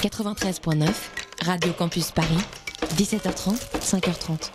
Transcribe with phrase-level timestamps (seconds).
[0.00, 0.88] 93.9,
[1.44, 2.38] Radio Campus Paris,
[2.96, 4.50] 17h30, 5h30.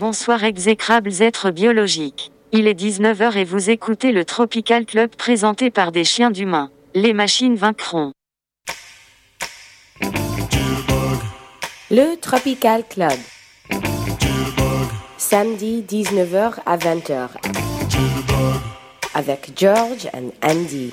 [0.00, 2.32] Bonsoir exécrables êtres biologiques.
[2.50, 6.72] Il est 19h et vous écoutez le Tropical Club présenté par des chiens d'humains.
[6.94, 8.12] Les machines vaincront.
[11.92, 13.18] Le Tropical Club.
[15.18, 17.67] Samedi 19h à 20h.
[19.18, 20.92] Avec George and Andy.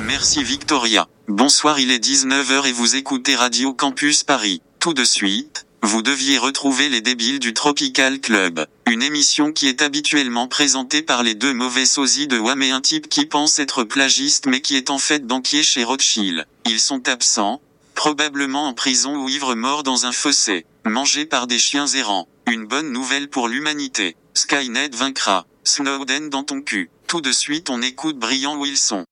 [0.00, 1.08] Merci Victoria.
[1.26, 4.62] Bonsoir, il est 19h et vous écoutez Radio Campus Paris.
[4.78, 8.64] Tout de suite, vous deviez retrouver les débiles du Tropical Club.
[8.86, 12.80] Une émission qui est habituellement présentée par les deux mauvais sosies de WAM et un
[12.80, 16.46] type qui pense être plagiste mais qui est en fait banquier chez Rothschild.
[16.64, 17.60] Ils sont absents,
[17.96, 22.28] probablement en prison ou ivre mort dans un fossé, mangés par des chiens errants.
[22.46, 24.14] Une bonne nouvelle pour l'humanité.
[24.34, 25.44] Skynet vaincra.
[25.64, 26.90] Snowden dans ton cul.
[27.06, 29.04] Tout de suite on écoute Brian Wilson.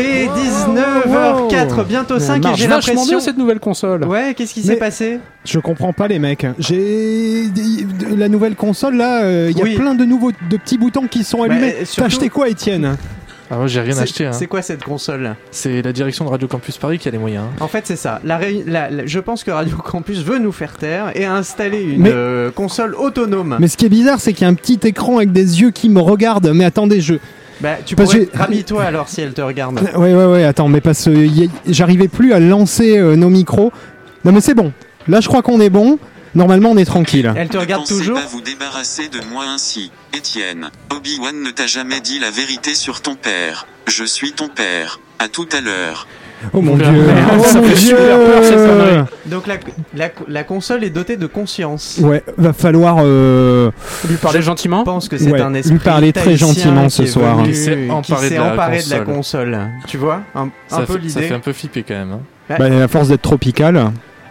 [0.00, 3.04] Il est 19h04, bientôt 5 et j'ai vachement l'impression...
[3.16, 4.04] bien cette nouvelle console.
[4.06, 5.18] Ouais, qu'est-ce qui s'est passé?
[5.44, 6.46] Je comprends pas les mecs.
[6.58, 7.44] J'ai
[8.16, 9.74] la nouvelle console là, il y a Oui.
[9.76, 11.74] plein de nouveaux de petits boutons qui sont allumés.
[11.80, 12.96] Bah, T'as acheté quoi, Étienne?
[13.52, 14.26] Ah, moi, j'ai rien C'est- acheté.
[14.26, 14.32] hein.
[14.32, 15.34] C'est quoi cette console?
[15.50, 17.46] C'est la direction de Radio Campus Paris qui a les moyens.
[17.46, 17.56] hein.
[17.58, 18.20] En fait, c'est ça.
[18.22, 21.34] La ré- la- la- je pense que Radio Campus veut nous faire taire et a
[21.34, 23.56] installé une Mais- euh, console autonome.
[23.58, 25.72] Mais ce qui est bizarre, c'est qu'il y a un petit écran avec des yeux
[25.72, 26.52] qui me regardent.
[26.54, 27.14] Mais attendez, je.
[27.60, 28.26] Bah, tu Parce pourrais...
[28.26, 29.80] que- Rhabille-toi alors si elle te regarde.
[29.96, 30.44] Ouais, ouais, ouais.
[30.44, 31.28] Attends, mais parce que
[31.66, 33.72] j'arrivais plus à lancer euh, nos micros.
[34.24, 34.72] Non, mais c'est bon.
[35.08, 35.98] Là, je crois qu'on est bon.
[36.34, 37.32] Normalement, on est tranquille.
[37.36, 39.90] Elle te Ne regarde pensez toujours pas vous débarrasser de moi ainsi.
[40.16, 43.66] Étienne, Obi-Wan ne t'a jamais dit la vérité sur ton père.
[43.88, 45.00] Je suis ton père.
[45.18, 46.06] À tout à l'heure.
[46.54, 46.86] Oh mon dieu.
[46.86, 47.96] Oh ça mon fait dieu.
[47.96, 49.04] super peur, cette connerie.
[49.26, 49.54] Donc la,
[49.94, 51.98] la, la console est dotée de conscience.
[52.02, 52.96] Ouais, va falloir.
[53.00, 53.70] euh,
[54.08, 54.80] Lui parler gentiment.
[54.80, 57.36] Je pense que c'est Ouais, un lui esprit parler très gentiment qui ce est soir.
[57.38, 59.58] venu- Qui s'est emparé qui de la emparé de la console.
[59.86, 61.22] Tu vois un, un peu fait, ça l'idée.
[61.28, 62.12] fait un peu flipper quand même.
[62.12, 62.56] hein.
[62.58, 63.76] bah, à force d'être tropical,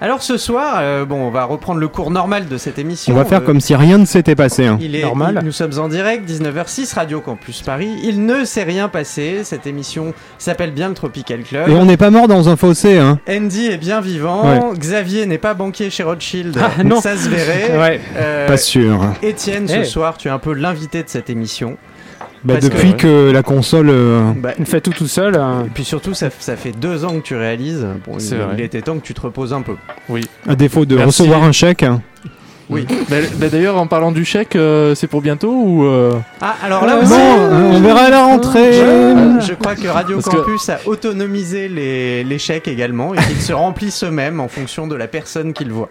[0.01, 3.13] Alors ce soir, euh, bon, on va reprendre le cours normal de cette émission.
[3.13, 4.65] on va faire Euh, comme si rien ne s'était passé.
[4.65, 4.77] hein.
[4.79, 5.39] Il est Normal.
[5.41, 7.91] il- nous sommes en direct, 19h06, Radio Campus Paris.
[8.03, 9.41] Il ne s'est rien passé.
[9.43, 11.67] Cette émission s'appelle bien le Tropical Club.
[11.67, 13.19] Et on n'est pas mort dans un fossé, hein.
[13.29, 14.73] Andy est bien vivant.
[14.73, 16.57] Xavier n'est pas banquier chez Rothschild.
[16.61, 17.01] Ah, non.
[17.01, 17.77] Ça se verrait.
[17.79, 17.99] Ouais.
[18.15, 18.99] Euh, Pas sûr.
[19.21, 19.83] Étienne, ce Eh.
[19.83, 21.75] soir, tu es un peu l'invité de cette émission.
[22.43, 23.89] Bah, que- depuis que, la console.
[23.89, 25.35] euh, Bah, fait tout tout seul.
[25.35, 25.63] hein.
[25.65, 27.85] et puis surtout, ça, ça fait deux ans que tu réalises.
[28.07, 28.55] Bon, C'est il, vrai.
[28.57, 29.75] il était temps que tu te reposes un peu.
[30.07, 30.25] Oui.
[30.47, 31.21] à défaut de Merci.
[31.23, 31.85] recevoir un chèque.
[32.69, 32.85] Oui.
[33.09, 36.85] Bah, bah, D'ailleurs, en parlant du chèque, euh, c'est pour bientôt ou euh, Ah, alors
[36.85, 37.13] là Bon, aussi.
[37.13, 38.73] euh, on verra à la rentrée.
[38.73, 43.17] Je, je crois que Radio Parce que- Campus a autonomisé les, les chèques également et
[43.17, 45.89] qu'ils se remplissent eux-mêmes en fonction de la personne qu'ils voient.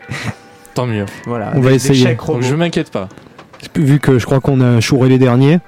[0.74, 1.04] Tant mieux.
[1.26, 1.50] Voilà.
[1.56, 2.16] On des, va essayer.
[2.26, 3.08] Donc je m'inquiète pas.
[3.74, 5.58] Vu que je crois qu'on a chouré les derniers.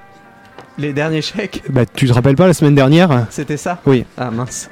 [0.81, 3.27] Les derniers chèques, Bah, tu te rappelles pas la semaine dernière?
[3.29, 3.79] C'était ça?
[3.85, 4.03] Oui.
[4.17, 4.69] Ah mince.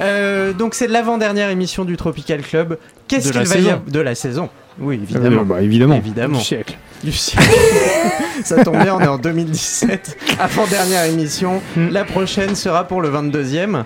[0.00, 2.76] Euh, donc c'est l'avant-dernière émission du Tropical Club.
[3.08, 3.70] Qu'est-ce De qu'il la va y saison.
[3.70, 4.48] avoir de la saison?
[4.78, 5.40] Oui, évidemment.
[5.40, 5.94] Euh, bah, évidemment.
[5.96, 6.38] Évidemment.
[6.38, 6.76] Du siècle.
[7.02, 7.48] Du siècle.
[8.44, 10.18] Ça tombe bien, on est en 2017.
[10.38, 11.62] Avant-dernière émission.
[11.74, 11.88] Hmm.
[11.90, 13.82] La prochaine sera pour le 22e.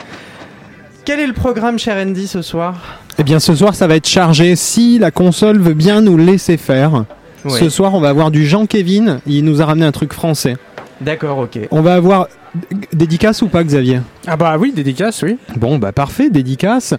[1.04, 2.98] Quel est le programme, cher Andy, ce soir?
[3.18, 4.56] Eh bien, ce soir, ça va être chargé.
[4.56, 7.04] Si la console veut bien nous laisser faire.
[7.48, 9.20] Ce soir, on va avoir du Jean-Kévin.
[9.26, 10.56] Il nous a ramené un truc français.
[11.00, 11.58] D'accord, ok.
[11.70, 12.28] On va avoir.
[12.92, 14.00] Dédicace ou pas, Xavier?
[14.26, 15.38] Ah bah oui, dédicace, oui.
[15.56, 16.94] Bon, bah parfait, dédicace.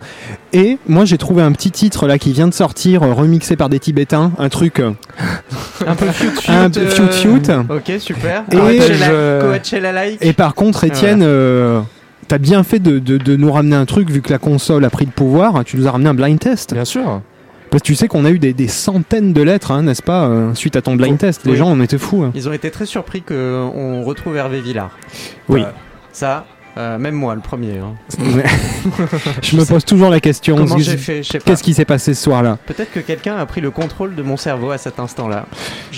[0.54, 3.68] Et moi, j'ai trouvé un petit titre là qui vient de sortir, euh, remixé par
[3.68, 4.32] des Tibétains.
[4.38, 4.80] Un truc.
[4.80, 4.92] euh,
[5.86, 6.52] Un peu fiut fiut.
[6.52, 7.42] Un peu fiut fiut.
[7.70, 8.44] Ok, super.
[8.52, 10.26] Et- Coachella, Je- like.
[10.26, 11.82] Et par contre, Étienne, euh,
[12.30, 14.90] t'as bien fait de, de- de nous ramener un truc vu que la console a
[14.90, 15.64] pris le pouvoir.
[15.66, 16.74] Tu nous as ramené un blind test.
[16.74, 17.22] Bien sûr.
[17.72, 20.26] Parce que tu sais qu'on a eu des, des centaines de lettres, hein, n'est-ce pas,
[20.28, 21.46] euh, suite à ton blind test.
[21.46, 21.58] Les Oui.
[21.58, 22.22] gens, on était fous.
[22.24, 22.32] hein.
[22.36, 24.92] Ils ont été très surpris qu'on retrouve Hervé Villard.
[25.50, 25.62] Oui.
[25.62, 25.72] Euh,
[26.12, 26.46] ça,
[26.78, 27.78] euh, même moi, le premier.
[27.80, 27.94] hein.
[29.42, 30.56] Je me pose toujours la question.
[30.58, 31.46] Comment je- j'ai fait Je sais pas.
[31.46, 34.38] Qu'est-ce qui s'est passé ce soir-là Peut-être que quelqu'un a pris le contrôle de mon
[34.38, 35.46] cerveau à cet instant-là.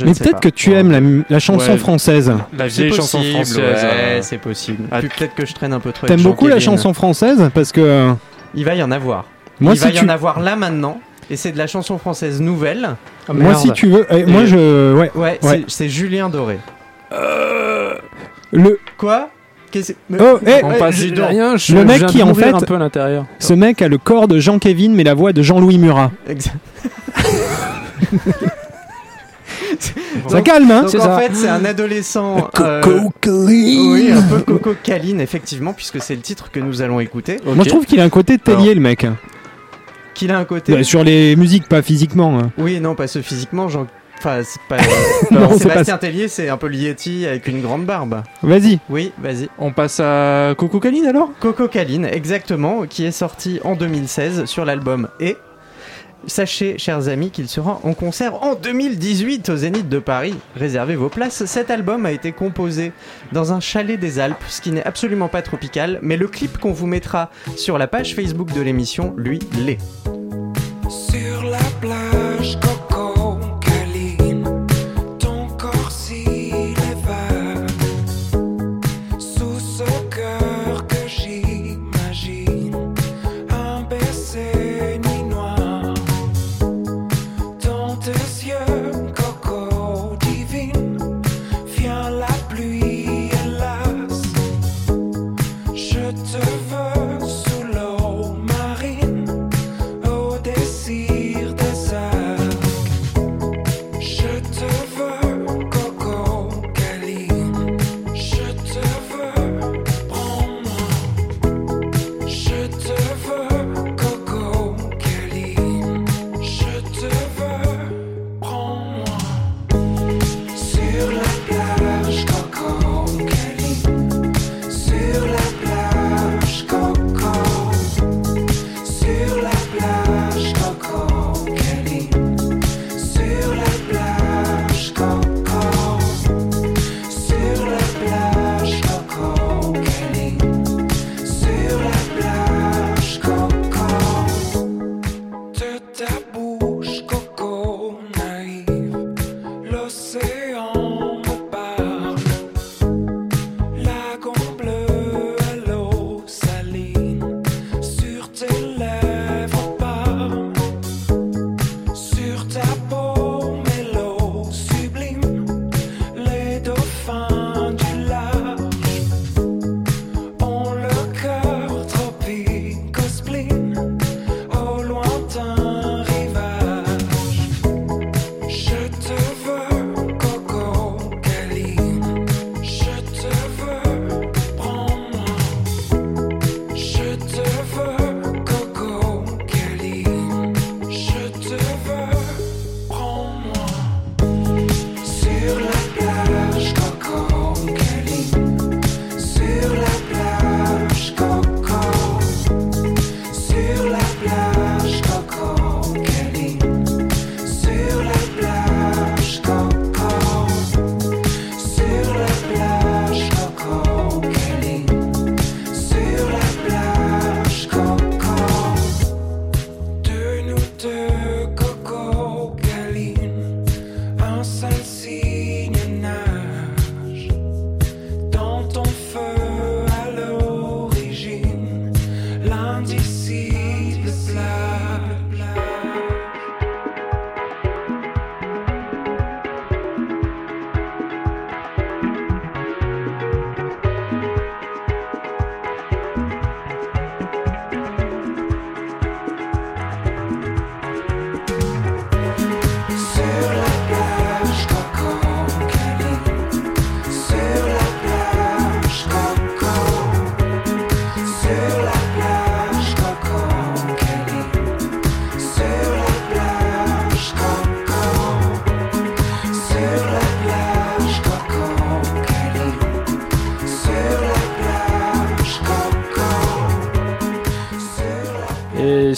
[0.05, 0.99] Mais peut-être que tu aimes la,
[1.29, 1.77] la chanson Ouais.
[1.77, 2.31] française.
[2.57, 3.57] La C'est vieille chanson possible, française.
[3.57, 4.83] Ouais, euh, c'est possible.
[4.91, 6.07] Ah, peut-être que je traîne un peu trop.
[6.07, 8.13] T'aimes beaucoup la chanson française Parce que
[8.55, 9.25] Il va y en avoir.
[9.59, 10.99] moi, Il va y tu, en avoir là maintenant.
[11.29, 12.95] Et c'est de la chanson française nouvelle.
[13.33, 15.63] moi, si tu veux, eh, moi, je, ouais, Ouais, Ouais.
[15.67, 16.59] c'est- Julien Doré.
[18.51, 19.29] le, Quoi?
[20.07, 21.57] Mais- Oh, eh, On Ouais, passe dis de rien.
[21.57, 23.25] Je, Le mec je qui, en fait- un peu à l'intérieur.
[23.39, 26.11] ce mec a le corps de Jean-Kévin, mais la voix de Jean-Louis Murat.
[26.27, 26.55] Exact.
[30.27, 31.17] Ça Donc- calme, hein Donc C'est en ça.
[31.19, 32.49] fait, c'est un adolescent.
[32.59, 32.81] euh,
[33.19, 33.91] Caline.
[33.91, 37.39] Oui, un peu Coco Caline, effectivement, puisque c'est le titre que nous allons écouter.
[37.43, 39.05] Moi, je trouve qu'il a un côté tellier, le mec.
[40.13, 40.74] Qu'il a un côté.
[40.74, 42.39] Ouais, sur les musiques, pas physiquement.
[42.39, 42.51] hein.
[42.57, 43.68] Oui, non, pas ce physiquement.
[43.69, 43.88] Jean...
[44.19, 44.77] Enfin, c'est pas.
[45.31, 48.21] Non, c'est Sébastien Tellier, c'est un peu Lieti avec une grande barbe.
[48.42, 48.80] Vas-y.
[48.89, 49.50] Oui, vas-y.
[49.57, 51.31] On passe à Coco Caline alors?
[51.39, 55.36] Coco Caline, exactement, qui est sorti en 2016 sur l'album Et.
[56.25, 60.35] Sachez, chers amis, qu'il sera en concert en 2018 au Zénith de Paris.
[60.55, 61.45] Réservez vos places.
[61.45, 62.93] Cet album a été composé
[63.31, 66.71] dans un chalet des Alpes, ce qui n'est absolument pas tropical, mais le clip qu'on
[66.71, 69.79] vous mettra sur la page Facebook de l'émission, lui, l'est.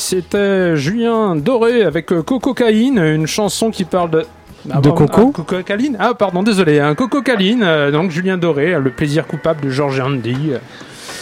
[0.06, 4.26] C'était Julien Doré avec euh, Cococaïne, une chanson qui parle de.
[4.72, 6.80] Ah, De pardon, coco ah, Ah, pardon, désolé.
[6.80, 10.54] Un Cococaline, euh, donc Julien Doré, euh, le plaisir coupable de Georges Andy.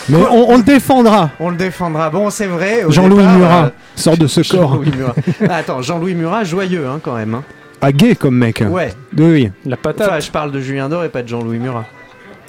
[0.10, 1.30] Mais on, on le défendra.
[1.40, 2.10] On le défendra.
[2.10, 2.84] Bon, c'est vrai.
[2.90, 4.74] Jean-Louis Murat euh, sort de ce corps.
[4.76, 5.16] Jean-Louis Murat.
[5.50, 7.36] Ah, attends, Jean-Louis Murat, joyeux hein, quand même.
[7.36, 7.44] hein.
[7.82, 8.64] Ah, gay comme mec.
[8.70, 8.94] Ouais.
[9.18, 9.52] Oui, oui.
[9.66, 10.08] La patate.
[10.10, 11.86] Enfin, je parle de Julien Doré et pas de Jean-Louis Murat.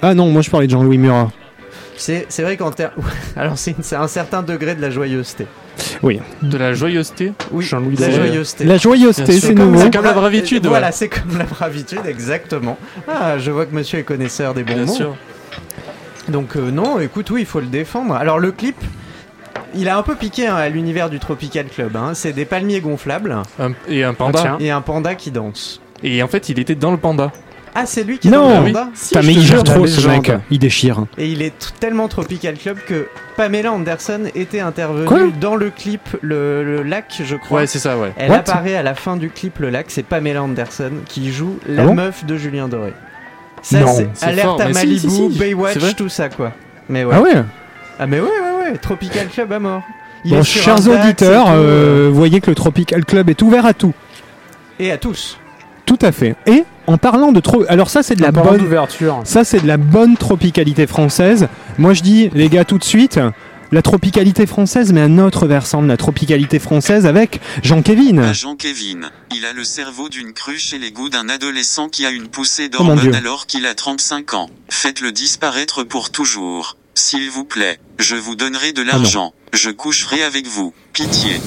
[0.01, 1.29] Ah non, moi je parlais de Jean-Louis Murat.
[1.97, 2.91] C'est c'est vrai qu'en termes.
[3.35, 5.47] Alors, c'est une- c'est un certain degré de la joyeuseté.
[6.03, 6.19] Oui.
[6.41, 7.33] De la joyeuseté.
[7.51, 8.63] Oui, Jean-Louis la joyeuseté.
[8.65, 9.41] La joyeuseté, Bien sûr.
[9.49, 9.83] c'est Comme nouveau.
[9.83, 10.91] c'est comme la bravitude, Voilà, ouais.
[10.93, 12.77] c'est comme la bravitude, exactement.
[13.07, 14.93] Ah, je vois que monsieur est connaisseur des bons Bien mots.
[14.93, 15.15] sûr.
[16.29, 18.15] Donc, euh, non, écoute, oui, il faut le défendre.
[18.15, 18.75] Alors, le clip.
[19.77, 21.95] Il a un peu piqué hein, à l'univers du Tropical Club.
[21.97, 22.11] hein.
[22.13, 24.39] C'est des palmiers gonflables Un- et un panda.
[24.41, 24.57] Tiens.
[24.59, 25.81] et un panda qui danse.
[26.03, 27.31] et en fait, il était dans le panda.
[27.77, 29.85] Ah, c'est lui qui est dans Non, le panda Putain, mais te il gère trop
[29.85, 30.31] ce mec.
[30.49, 31.05] Il déchire.
[31.17, 36.01] Et il est tellement Tropical Club que Pamela Anderson était intervenue Quoi dans le clip
[36.21, 37.59] le, le lac, je crois.
[37.61, 38.13] Ouais, c'est ça, ouais.
[38.15, 41.59] Elle What apparaît à la fin du clip Le Lac, c'est Pamela Anderson qui joue
[41.67, 42.93] la Ah bon meuf de Julien Doré.
[43.61, 43.93] Ça, Non.
[44.13, 45.31] c'est Alerte à si, Malibu, si, si.
[45.33, 46.53] C'est Baywatch, vrai tout ça quoi.
[46.87, 47.13] Mais ouais.
[47.17, 47.43] Ah ouais
[47.99, 49.81] Ah mais ouais, ouais, ouais, Tropical Club à mort.
[50.23, 53.93] Il Bon, chers auditeurs, euh, voyez que le Tropical Club est ouvert à tout.
[54.79, 55.37] Et à tous.
[55.85, 56.35] Tout à fait.
[56.47, 57.63] Et en parlant de trop.
[57.67, 58.57] Alors, ça, c'est de la bonne.
[58.59, 59.21] d'ouverture.
[59.23, 61.47] Ça, c'est de la bonne tropicalité française.
[61.77, 63.19] Moi, je dis, les gars, tout de suite,
[63.71, 68.33] la tropicalité française, mais un autre versant de la tropicalité française avec Jean-Kévin.
[68.33, 72.27] Jean-Kévin, il a le cerveau d'une cruche et les goûts d'un adolescent qui a une
[72.27, 73.15] poussée Oh mon d'hormones Dieu.
[73.15, 74.49] alors qu'il a 35 ans.
[74.69, 76.77] Faites-le disparaître pour toujours.
[76.93, 78.87] S'il vous plaît, je vous donnerai de non.
[78.93, 79.33] l'argent.
[79.53, 80.73] je coucherai avec vous.
[80.93, 81.41] Pitié.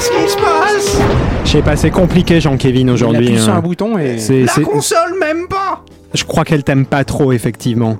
[0.00, 0.98] Qu'est-ce qui se passe?
[1.44, 3.28] Je sais pas, c'est compliqué, Jean-Kévin, Il aujourd'hui.
[3.28, 3.56] appuie sur hein.
[3.58, 4.18] un bouton et.
[4.18, 5.82] C'est- La c'est- console même pas
[6.14, 7.96] Je crois qu'elle t'aime pas trop, effectivement.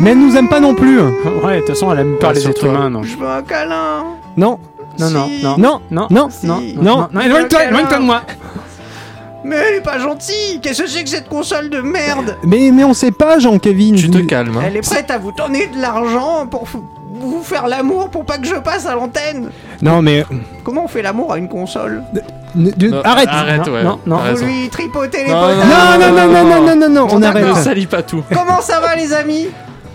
[0.00, 0.98] Mais elle nous aime pas non plus.
[1.00, 3.04] Ouais, de toute façon, elle aime pas les êtres humains, donc.
[3.04, 4.04] Je veux un câlin
[4.36, 4.58] Non,
[4.98, 5.56] Non, non, non.
[5.58, 6.28] non, Non, non.
[6.42, 7.08] Non, Non.
[7.12, 8.22] non, éloigne-toi, éloigne-toi de moi.
[9.44, 12.36] Mais elle est pas gentille Qu'est-ce que c'est que cette console de merde?
[12.42, 13.94] Mais, mais on sait pas, Jean-Kévin.
[13.94, 14.56] Tu te calmes.
[14.58, 14.62] hein.
[14.66, 16.82] Elle est prête à vous donner de l'argent pour f-
[17.20, 19.50] vous faire l'amour pour pas que je passe à l'antenne
[19.82, 20.24] Non, mais.
[20.64, 22.02] Comment on fait l'amour à une console
[22.54, 23.82] ne- de- Non, arrête Arrête, Non, ouais.
[23.84, 24.16] non, non.
[24.18, 24.46] t'as Vous raison.
[24.46, 27.46] lui tripotez les Non, potes Non, non, non, non, non, non, non, non, on arrête.
[27.46, 28.22] Ne salis pas tout.
[28.32, 29.48] Comment ça va les amis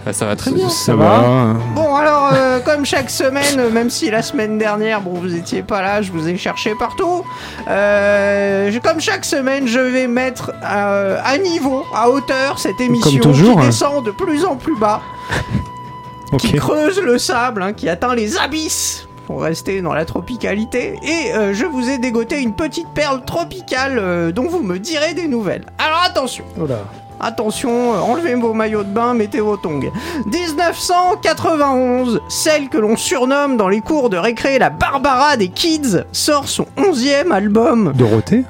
[0.06, 0.70] Bah, ça va très bien.
[0.70, 1.54] Ça va.
[1.76, 5.62] Bon alors euh, comme chaque semaine, euh, même si la semaine dernière bon vous étiez
[5.64, 7.24] pas là, je vous ai cherché partout.
[7.68, 13.20] euh, je- comme chaque semaine, je vais mettre euh, à niveau, à hauteur cette émission
[13.20, 13.66] toujours, qui hein.
[13.68, 15.02] descend de plus en plus bas,
[16.40, 16.56] qui Ok.
[16.58, 19.08] creuse le sable, hein, qui atteint les abysses.
[19.32, 23.98] Pour rester dans la tropicalité, et euh, je vous ai dégoté une petite perle tropicale
[23.98, 25.64] euh, dont vous me direz des nouvelles.
[25.78, 26.80] Alors attention, Oh là.
[27.22, 29.90] Attention, euh, enlevez vos maillots de bain, mettez vos tongs.
[30.26, 36.50] 1991, celle que l'on surnomme dans les cours de récré la Barbara des Kids sort
[36.50, 37.94] son 11e album.
[37.96, 38.44] Dorothée?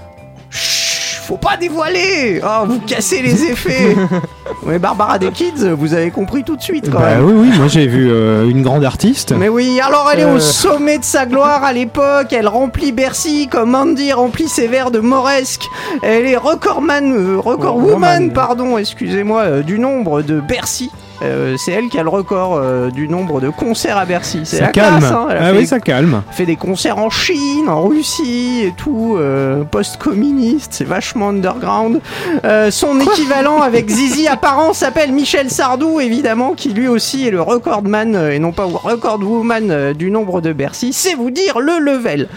[1.31, 3.95] Faut pas dévoiler Oh, vous cassez les effets
[4.65, 7.23] Mais Barbara des Kids, vous avez compris tout de suite quand Bah même.
[7.25, 9.31] oui, oui, moi j'ai vu euh, une grande artiste.
[9.31, 10.35] Mais oui, alors elle est Euh.
[10.35, 14.91] au sommet de sa gloire à l'époque, elle remplit Bercy comme Andy remplit ses verres
[14.91, 15.63] de Moresque.
[16.03, 18.33] Elle est recordman, euh, record Oh, woman, woman.
[18.33, 20.91] pardon, excusez-moi, euh, du nombre de Bercy.
[21.24, 24.42] Euh, c'est elle qui a le record euh, du nombre de concerts à Bercy.
[24.44, 24.98] C'est Ça la calme.
[25.00, 25.28] classe, hein.
[25.30, 26.24] Elle a ah fait, oui, ça calme.
[26.32, 32.01] fait des concerts en Chine, en Russie et tout, euh, post-communiste, c'est vachement underground.
[32.46, 37.42] Euh, son équivalent avec Zizi apparent s'appelle Michel Sardou, évidemment, qui lui aussi est le
[37.42, 40.92] recordman euh, et non pas record woman euh, du nombre de Bercy.
[40.94, 42.28] C'est vous dire le level.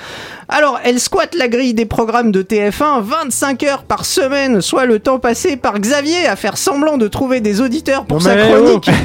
[0.49, 4.99] Alors, elle squatte la grille des programmes de TF1 25 heures par semaine, soit le
[4.99, 8.91] temps passé par Xavier à faire semblant de trouver des auditeurs pour Non, sa chronique.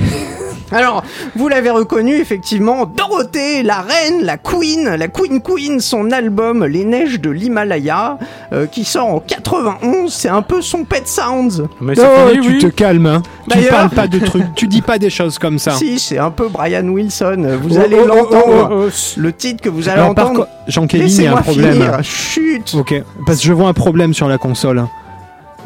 [0.72, 1.04] Alors,
[1.36, 6.86] vous l'avez reconnu effectivement, Dorothée, la reine, la queen, la queen queen, son album Les
[6.86, 8.18] Neiges de l'Himalaya,
[8.54, 11.68] euh, qui sort en 91, c'est un peu son pet sounds.
[11.82, 12.60] Mais Oh, ça finit, tu oui.
[12.60, 13.24] te calmes, hein.
[13.50, 15.72] Tu parles pas de trucs, tu dis pas des choses comme ça.
[15.80, 18.70] Si, c'est un peu Brian Wilson, vous Oh, allez oh, oh, l'entendre.
[18.72, 20.40] oh, oh, Le titre que vous allez Alors, entendre.
[20.42, 21.74] contre, Jean-Kévin, il y a un problème.
[21.74, 22.76] finir, chut.
[22.76, 22.94] Ok,
[23.26, 24.86] parce que je vois un problème sur la console.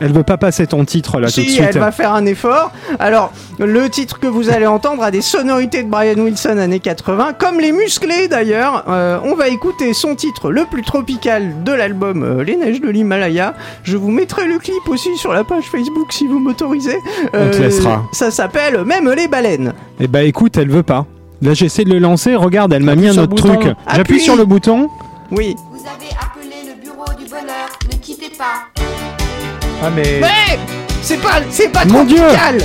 [0.01, 1.65] Elle veut pas passer ton titre là tout de Si, suite.
[1.69, 2.71] elle va faire un effort.
[2.99, 7.33] Alors, le titre que vous allez entendre a des sonorités de Brian Wilson années 80,
[7.37, 8.85] comme les musclés d'ailleurs.
[8.89, 12.89] Euh, on va écouter son titre le plus tropical de l'album euh, Les Neiges de
[12.89, 13.53] l'Himalaya.
[13.83, 16.97] Je vous mettrai le clip aussi sur la page Facebook si vous m'autorisez.
[17.35, 18.03] Euh, On te laissera.
[18.13, 19.73] Ça s'appelle Même les baleines.
[19.99, 21.05] Eh bah écoute, elle veut pas.
[21.41, 23.55] Là j'essaie de le lancer, regarde, elle m'a mis un autre bouton.
[23.59, 23.61] truc.
[23.87, 24.19] J'appuie Appuie.
[24.21, 24.89] sur le bouton.
[25.31, 25.55] Oui.
[25.71, 27.69] Vous avez appelé le bureau du bonheur.
[27.91, 28.72] Ne quittez pas.
[29.83, 30.19] Ah, mais.
[30.21, 30.59] Mais
[31.01, 32.57] c'est pas, c'est pas Mon Dieu tropical.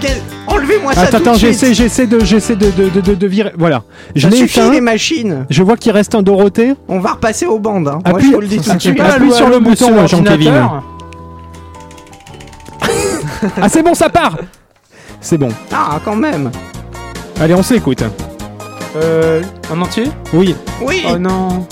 [0.00, 1.48] Quel- Enlevez-moi ça Attends, tout de attends, suite.
[1.50, 3.52] j'essaie, j'essaie de, j'essaie de, de, de, de, de virer.
[3.58, 3.82] Voilà.
[4.14, 4.70] Je Ça l'ai suffit éteint.
[4.70, 5.44] les machines.
[5.50, 6.74] Je vois qu'il reste un Dorothée.
[6.86, 7.88] On va repasser aux bandes.
[7.88, 7.98] Hein.
[8.06, 9.00] Moi, Appuie- je vous le dis tout de suite.
[9.00, 10.30] appuyer sur le bouton, Jean-Kévin.
[10.30, 10.82] l'ordinateur.
[13.60, 14.36] Ah, c'est bon, ça part
[15.20, 15.48] C'est bon.
[15.72, 16.50] Ah, quand même.
[17.40, 18.02] Allez, on s'écoute.
[18.96, 19.42] Euh.
[19.70, 20.04] En entier?
[20.32, 20.54] Oui.
[20.80, 21.04] Oui.
[21.12, 21.66] Oh non.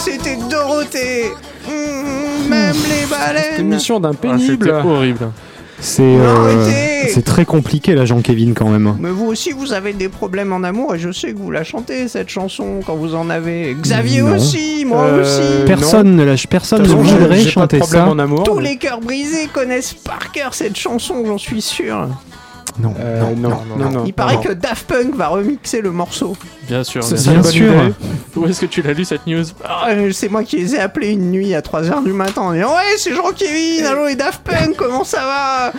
[0.00, 1.26] C'était Dorothée.
[1.68, 3.60] Mmh, même les baleines.
[3.60, 4.70] une mission d'un Ah, pénible.
[4.84, 5.30] horrible.
[5.82, 8.96] C'est euh, c'est très compliqué là, Jean-Kévin, quand même.
[9.00, 11.64] Mais vous aussi, vous avez des problèmes en amour et je sais que vous la
[11.64, 13.74] chantez cette chanson quand vous en avez.
[13.80, 14.36] Xavier Non.
[14.36, 15.64] aussi, moi Euh, aussi.
[15.66, 18.06] Personne ne lâche, personne ne voudrait chanter ça.
[18.08, 18.42] en amour.
[18.42, 22.08] Tous mais- les cœurs brisés connaissent par cœur cette chanson, j'en suis sûr.
[22.80, 23.76] Non, Euh, non, non, non.
[23.76, 24.04] non, non.
[24.06, 24.40] Il paraît non.
[24.42, 26.36] que Daft Punk va remixer le morceau.
[26.68, 27.00] Bien sûr.
[27.00, 27.32] Bien c'est sûr.
[27.32, 27.72] une Bien bonne sûr.
[27.84, 27.94] idée.
[28.36, 30.78] Où est-ce que tu l'as lu cette news Ah, euh, c'est moi qui les ai
[30.80, 34.42] appelés une nuit à 3h du matin en disant Ouais, c'est Jean-Kévin, allô les Daft
[34.42, 35.72] Punk, comment ça va?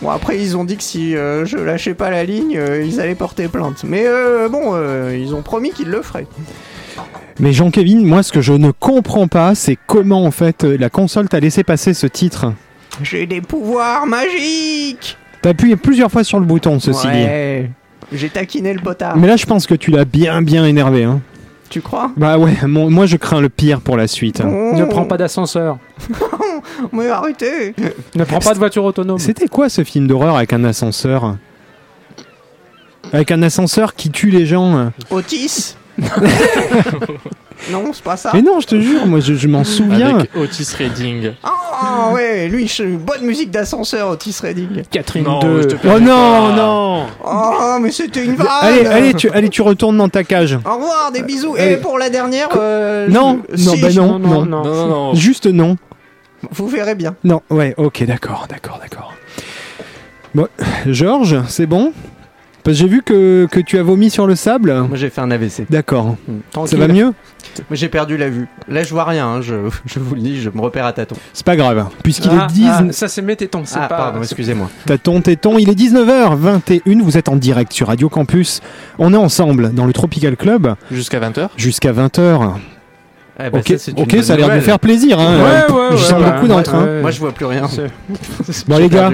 [0.00, 3.00] Bon, après, ils ont dit que si euh, je lâchais pas la ligne, euh, ils
[3.00, 3.82] allaient porter plainte.
[3.84, 6.26] Mais euh, bon, euh, ils ont promis qu'ils le feraient.
[7.40, 10.90] Mais Jean-Kévin, moi, ce que je ne comprends pas, c'est comment, en fait, euh, la
[10.90, 12.52] console t'a laissé passer ce titre.
[13.02, 17.12] J'ai des pouvoirs magiques T'as appuyé plusieurs fois sur le bouton, ceci dit.
[17.12, 17.70] Ouais,
[18.12, 19.16] j'ai taquiné le potard.
[19.16, 21.04] Mais là, je pense que tu l'as bien, bien énervé.
[21.04, 21.20] Hein.
[21.68, 22.10] Tu crois?
[22.16, 24.42] Bah ouais, mon- moi, je crains le pire pour la suite.
[24.44, 25.78] Oh, Ne prends pas d'ascenseur.
[26.92, 27.74] Mais arrêtez
[28.14, 29.18] Ne prends pas de voiture autonome.
[29.18, 31.36] C'était quoi ce film d'horreur avec un ascenseur?
[33.12, 35.76] Avec un ascenseur qui tue les gens Otis?
[37.70, 38.30] Non, c'est pas ça.
[38.34, 40.16] Mais non, je te jure, moi, je, je m'en souviens.
[40.18, 41.32] Avec Otis Redding.
[41.44, 44.82] Ah ouais, lui, je- bonne musique d'ascenseur, Otis Redding.
[44.90, 45.62] Catherine Non, 2.
[45.62, 46.56] je te Oh non, pas.
[46.56, 50.58] non Oh, mais c'était une vanne Allez, allez tu, allez, tu retournes dans ta cage.
[50.64, 51.56] Au revoir, des bisous.
[51.56, 54.18] Et pour la dernière, euh, Non, je- non, si, bah non.
[54.18, 54.44] non.
[54.44, 55.14] Non, non, non.
[55.14, 55.76] Juste non.
[56.50, 57.14] Vous verrez bien.
[57.22, 59.14] Non, ouais, ok, d'accord, d'accord, d'accord.
[60.34, 60.48] Bon,
[60.86, 61.92] Georges, c'est bon?
[62.64, 64.72] Parce que j'ai vu que, que tu as vomi sur le sable.
[64.72, 65.66] Moi, j'ai fait un AVC.
[65.68, 66.14] D'accord.
[66.28, 66.78] Ça Tranquille.
[66.78, 67.12] va mieux
[67.70, 68.46] Mais j'ai perdu la vue.
[68.68, 69.54] Là, je vois rien, hein, je,
[69.86, 71.16] je vous le dis, je me repère à tâtons.
[71.32, 71.88] C'est pas grave.
[72.04, 72.66] Puisqu'il Ah, est 10...
[72.68, 73.96] ah, ça c'est mes tétons, c'est Ah, pas.
[73.96, 74.70] pardon, excusez-moi.
[74.86, 78.60] Tâton, téton, il est 19h21, vous êtes en direct sur Radio Campus.
[78.98, 81.48] On est ensemble dans le Tropical Club Jusqu'à 20h.
[81.56, 82.52] jusqu'à 20h.
[83.44, 84.64] Eh ben, ok, ça, c'est une ok, bonne ça a l'air de nouvelle.
[84.64, 85.18] faire plaisir.
[85.18, 85.36] Hein.
[85.38, 85.42] Ouais,
[85.74, 86.84] ouais, Je ouais, sens bah, beaucoup d'entrain.
[86.84, 87.00] ouais, ouais.
[87.00, 87.62] Moi, je vois plus rien.
[88.68, 89.10] Bon les gars,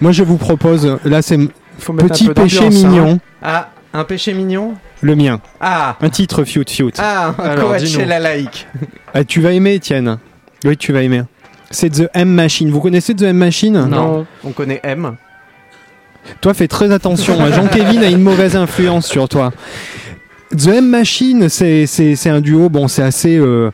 [0.00, 1.38] moi je vous propose, là c'est
[1.78, 2.68] Faut Petit un peu péché hein.
[2.70, 5.40] mignon, Ah, un péché mignon le mien.
[5.60, 6.92] Ah Un titre fiut fiut.
[6.98, 8.66] Ah, un Alors, Coachella laïque.
[9.14, 10.18] Ah, tu vas aimer, Étienne.
[10.64, 11.22] Oui, tu vas aimer.
[11.70, 12.70] C'est The M Machine.
[12.70, 13.86] Vous connaissez The M Machine?
[13.90, 14.26] Non.
[14.44, 15.16] On connaît M.
[16.40, 17.40] Toi, fais très attention.
[17.42, 17.50] hein.
[17.52, 19.52] Jean-Kévin a une mauvaise influence sur toi.
[20.56, 22.68] The M Machine, c'est c'est- c'est un duo.
[22.68, 23.72] Bon, c'est assez euh,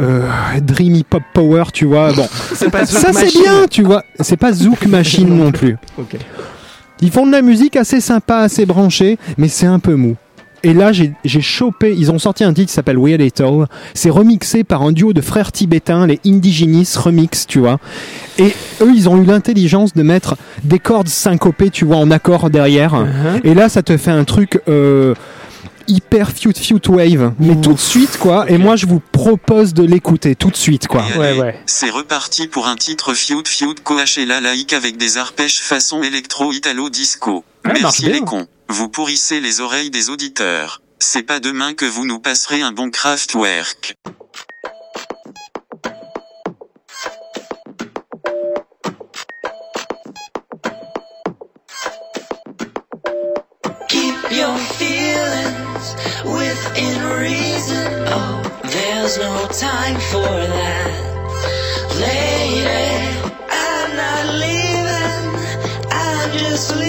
[0.00, 0.28] euh,
[0.62, 2.12] dreamy pop power, tu vois.
[2.12, 4.04] Bon, C'est pas ça c'est bien, tu vois.
[4.20, 5.76] C'est pas Zouk Machine non plus.
[5.98, 6.16] Ok.
[7.00, 10.16] Ils font de la musique assez sympa, assez branchée, mais c'est un peu mou.
[10.64, 11.94] Et là, j'ai chopé.
[11.96, 13.66] Ils ont sorti un titre qui s'appelle Weird Little.
[13.94, 17.78] C'est remixé par un duo de frères tibétains, les Indigenis Remix, tu vois.
[18.38, 22.50] Et eux, ils ont eu l'intelligence de mettre des cordes syncopées, tu vois, en accord
[22.50, 22.94] derrière.
[22.94, 23.40] Uh-huh.
[23.44, 24.60] Et là, ça te fait un truc.
[24.68, 25.14] euh,
[25.88, 29.82] hyper fute fute wave mais tout de suite quoi et moi je vous propose de
[29.82, 34.40] l'écouter tout de suite quoi Et allez, C'est reparti pour un titre Fiut Fiut Coachella
[34.40, 37.44] laïque avec des arpèges façon électro-italo-disco.
[37.64, 38.12] Ah, marche Merci bien.
[38.14, 38.46] les cons.
[38.68, 40.82] Vous pourrissez les oreilles des auditeurs.
[40.98, 43.96] C'est pas demain que vous nous passerez un bon Kraftwerk.
[53.88, 55.67] Keep your feelings
[56.24, 58.04] within reason.
[58.08, 60.90] Oh, there's no time for that.
[62.00, 62.68] Lady,
[63.50, 65.90] I'm not leaving.
[65.90, 66.87] I'm just leaving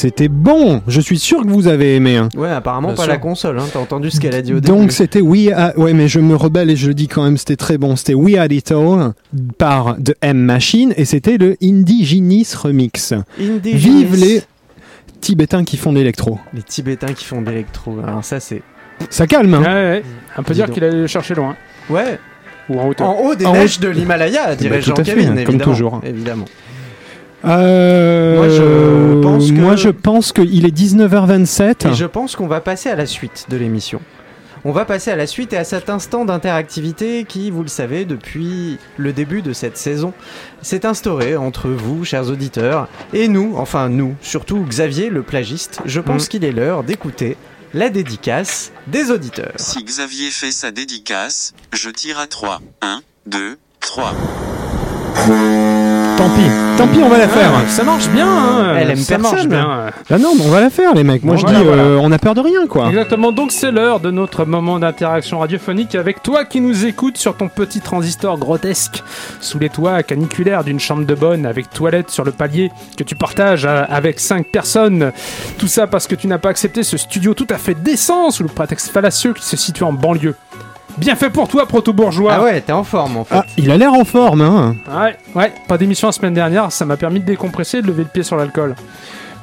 [0.00, 0.80] c'était bon.
[0.88, 2.16] Je suis sûr que vous avez aimé.
[2.16, 2.28] hein.
[2.36, 3.12] Ouais, apparemment Bien pas sûr.
[3.12, 3.58] la console.
[3.58, 3.64] Hein.
[3.72, 4.66] T'as entendu ce qu'elle a dit au début.
[4.78, 5.76] Donc c'était We Are...
[5.76, 7.96] Ouais, mais je me rebelle et je le dis quand même, c'était très bon.
[7.96, 9.12] C'était We Are It All
[9.58, 13.12] par The M Machine et c'était le Indigenis Remix.
[13.38, 14.42] Vive les
[15.20, 16.38] Tibétains qui font de l'électro.
[16.54, 17.98] Les Tibétains qui font de l'électro.
[18.02, 18.62] Alors ça c'est.
[19.10, 20.02] Ça calme, hein Ouais, ouais.
[20.38, 21.56] On peut Dis dire qu'il allait le chercher loin.
[21.90, 22.18] Ouais.
[22.68, 23.08] Ou en hauteur.
[23.08, 25.58] En haut des En neiges haut- de l'Himalaya, dirait Bah, tout à fait, Jean-Kevin, comme
[25.58, 26.00] toujours.
[26.04, 26.44] Évidemment.
[27.44, 31.86] Euh, Moi, je pense que- moi, Moi, je pense qu'il est 19h27.
[31.86, 34.00] Et je pense qu'on va passer à la suite de l'émission.
[34.64, 38.04] On va passer à la suite et à cet instant d'interactivité qui, vous le savez,
[38.04, 40.12] depuis le début de cette saison,
[40.60, 45.80] s'est instauré entre vous, chers auditeurs, et nous, enfin nous, surtout Xavier, le plagiste.
[45.86, 46.28] Je pense Mm.
[46.28, 47.38] qu'il est l'heure d'écouter
[47.72, 49.52] la dédicace des auditeurs.
[49.56, 52.60] Si Xavier fait sa dédicace, je tire à 3.
[52.82, 54.12] 1, 2, 3.
[56.20, 56.42] Tant pis,
[56.76, 57.50] tant pis, on va la faire.
[57.54, 58.26] Ah, ça marche bien.
[58.28, 58.74] hein.
[58.76, 59.48] Elle aime ça marche personne.
[59.48, 59.86] bien.
[60.10, 61.22] Ah non, mais on va la faire, les mecs.
[61.24, 61.82] Moi, Bon, je voilà, dis, voilà.
[61.82, 62.88] euh, on a peur de rien, quoi.
[62.88, 67.38] Exactement, donc c'est l'heure de notre moment d'interaction radiophonique avec toi qui nous écoutes sur
[67.38, 69.02] ton petit transistor grotesque
[69.40, 73.14] sous les toits caniculaires d'une chambre de bonne avec toilette sur le palier que tu
[73.14, 75.12] partages euh, avec cinq personnes.
[75.56, 78.42] Tout ça parce que tu n'as pas accepté ce studio tout à fait décent sous
[78.42, 80.34] le prétexte fallacieux qui se situe en banlieue.
[80.98, 82.32] Bien fait pour toi, proto-bourgeois.
[82.34, 83.34] Ah ouais, t'es en forme en fait.
[83.36, 84.76] Ah, il a l'air en forme, hein.
[84.88, 88.02] Ouais, ouais, pas d'émission la semaine dernière, ça m'a permis de décompresser et de lever
[88.02, 88.74] le pied sur l'alcool.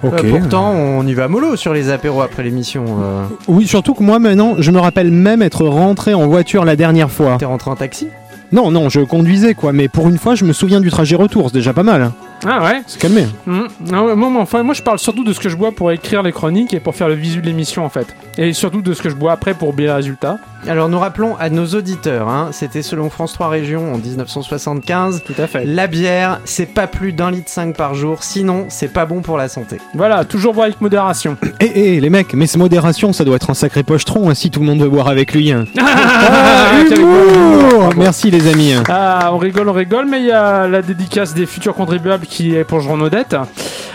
[0.04, 0.14] Ok.
[0.14, 2.86] Euh, pourtant, on y va mollo sur les apéros après l'émission.
[3.02, 3.24] euh.
[3.48, 7.10] Oui, surtout que moi, maintenant, je me rappelle même être rentré en voiture la dernière
[7.10, 7.38] fois.
[7.40, 8.08] T'es rentré en taxi?
[8.52, 9.74] Non, non, je conduisais, quoi.
[9.74, 11.48] Mais pour une fois, je me souviens du trajet retour.
[11.48, 12.12] C'est déjà pas mal.
[12.46, 12.82] Ah ouais?
[12.88, 13.26] C'est calmé.
[13.46, 13.68] Mhm.
[13.92, 16.22] Non, ouais, moi, enfin, moi je parle surtout de ce que je bois pour écrire
[16.24, 18.08] les chroniques et pour faire le visu de l'émission en fait.
[18.38, 20.38] Et surtout de ce que je bois après pour oublier les résultats.
[20.68, 25.24] Alors nous rappelons à nos auditeurs, hein, c'était selon France 3 Régions en 1975.
[25.26, 25.66] Tout à fait.
[25.66, 29.38] La bière, c'est pas plus d'un litre 5 par jour, sinon c'est pas bon pour
[29.38, 29.78] la santé.
[29.94, 31.38] Voilà, toujours boire avec modération.
[31.60, 34.52] Eh, eh, les mecs, mais ce modération, ça doit être un sacré pochetron hein, si
[34.52, 35.52] tout le monde veut boire avec lui.
[35.52, 35.66] hein.
[35.80, 37.90] Ah, quel humour.
[37.98, 38.74] Merci, les amis.
[38.74, 38.84] hein.
[38.90, 42.56] Ah, on rigole, on rigole, mais il y a la dédicace des futurs contribuables qui
[42.56, 43.36] épongeront nos dettes.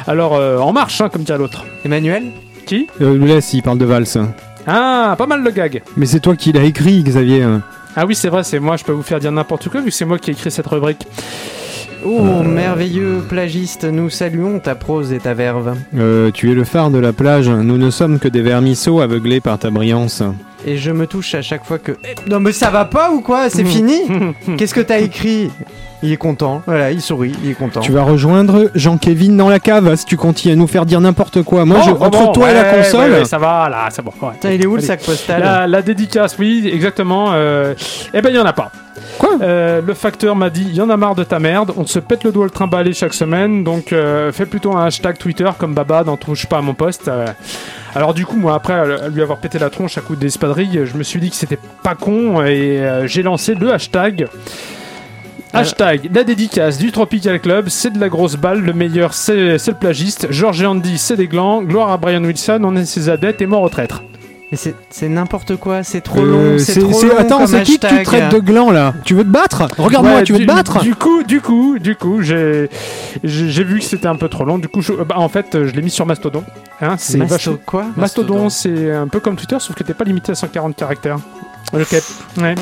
[0.07, 1.65] Alors, euh, en marche, hein, comme dirait l'autre.
[1.85, 2.25] Emmanuel
[2.67, 4.19] Qui Euh, laisse, il parle de valse.
[4.67, 5.83] Ah, pas mal le gag.
[5.97, 7.45] Mais c'est toi qui l'as écrit, Xavier.
[7.97, 9.93] Ah oui, c'est vrai, c'est moi, je peux vous faire dire n'importe quoi vu que
[9.95, 11.07] c'est moi qui ai écrit cette rubrique.
[12.05, 15.77] Oh, merveilleux plagiste, nous saluons ta prose et ta verve.
[15.97, 17.49] Euh, tu es le phare de la plage.
[17.49, 20.23] Nous ne sommes que des vermisseaux aveuglés par ta brillance.
[20.67, 21.93] Et je me touche à chaque fois que...
[22.05, 23.51] Eh, non mais ça va pas ou quoi?
[23.51, 24.01] C'est fini?
[24.57, 25.51] Qu'est-ce que t'as écrit?
[26.05, 27.79] Il est content, voilà, il sourit, il est content.
[27.79, 31.43] Tu vas rejoindre Jean-Kévin dans la cave si tu continues à nous faire dire n'importe
[31.43, 31.65] quoi.
[31.65, 33.87] Moi, je, bon, entre bon, toi et la ouais, console, ouais, ouais, ça va, là,
[33.91, 34.11] c'est bon.
[34.21, 34.33] ouais.
[34.33, 34.87] Putain, il est où le Allez.
[34.89, 35.41] sac postal?
[35.41, 37.29] La, la dédicace, oui, exactement.
[37.35, 37.75] Euh,
[38.13, 38.73] eh ben, il y en a pas.
[39.19, 41.73] Quoi Euh, Le facteur m'a dit, il y en a marre de ta merde.
[41.77, 43.65] On se pète le doigt le trimballer chaque semaine.
[43.65, 47.09] Donc, euh, fais plutôt un hashtag Twitter comme Baba n'en touche pas à mon poste.
[47.09, 47.27] Euh,
[47.95, 51.03] alors, du coup, moi, après lui avoir pété la tronche à coup d'espadrille, je me
[51.03, 54.27] suis dit que c'était pas con et j'ai lancé le hashtag.
[55.55, 59.73] Hashtag la dédicace du Tropical Club, c'est de la grosse balle, le meilleur c'est le
[59.75, 63.43] plagiste, George et Andy c'est des glands, gloire à Brian Wilson, on est ses adeptes
[63.43, 64.03] et mort au traître.
[64.53, 67.79] Mais c'est c'est n'importe quoi, c'est trop Euh, long, c'est trop long Attends, c'est qui
[67.79, 68.93] que tu traites de gland là?
[69.05, 69.67] Tu veux te battre?
[69.79, 70.81] Regarde-moi, Ouais, tu veux du- te battre?
[70.83, 72.69] Du coup, du coup, du coup, j'ai
[73.25, 74.59] vu que c'était un peu trop long.
[74.59, 76.45] Du coup, je- bah, en fait, euh, je l'ai mis sur Mastodon.
[76.83, 77.87] Hein, c'est Masto vachement- quoi?
[77.97, 81.17] Mastodon, c'est un peu comme Twitter, sauf que t'es pas limité à 140 caractères.
[81.73, 81.97] Ok.
[82.43, 82.55] Ouais.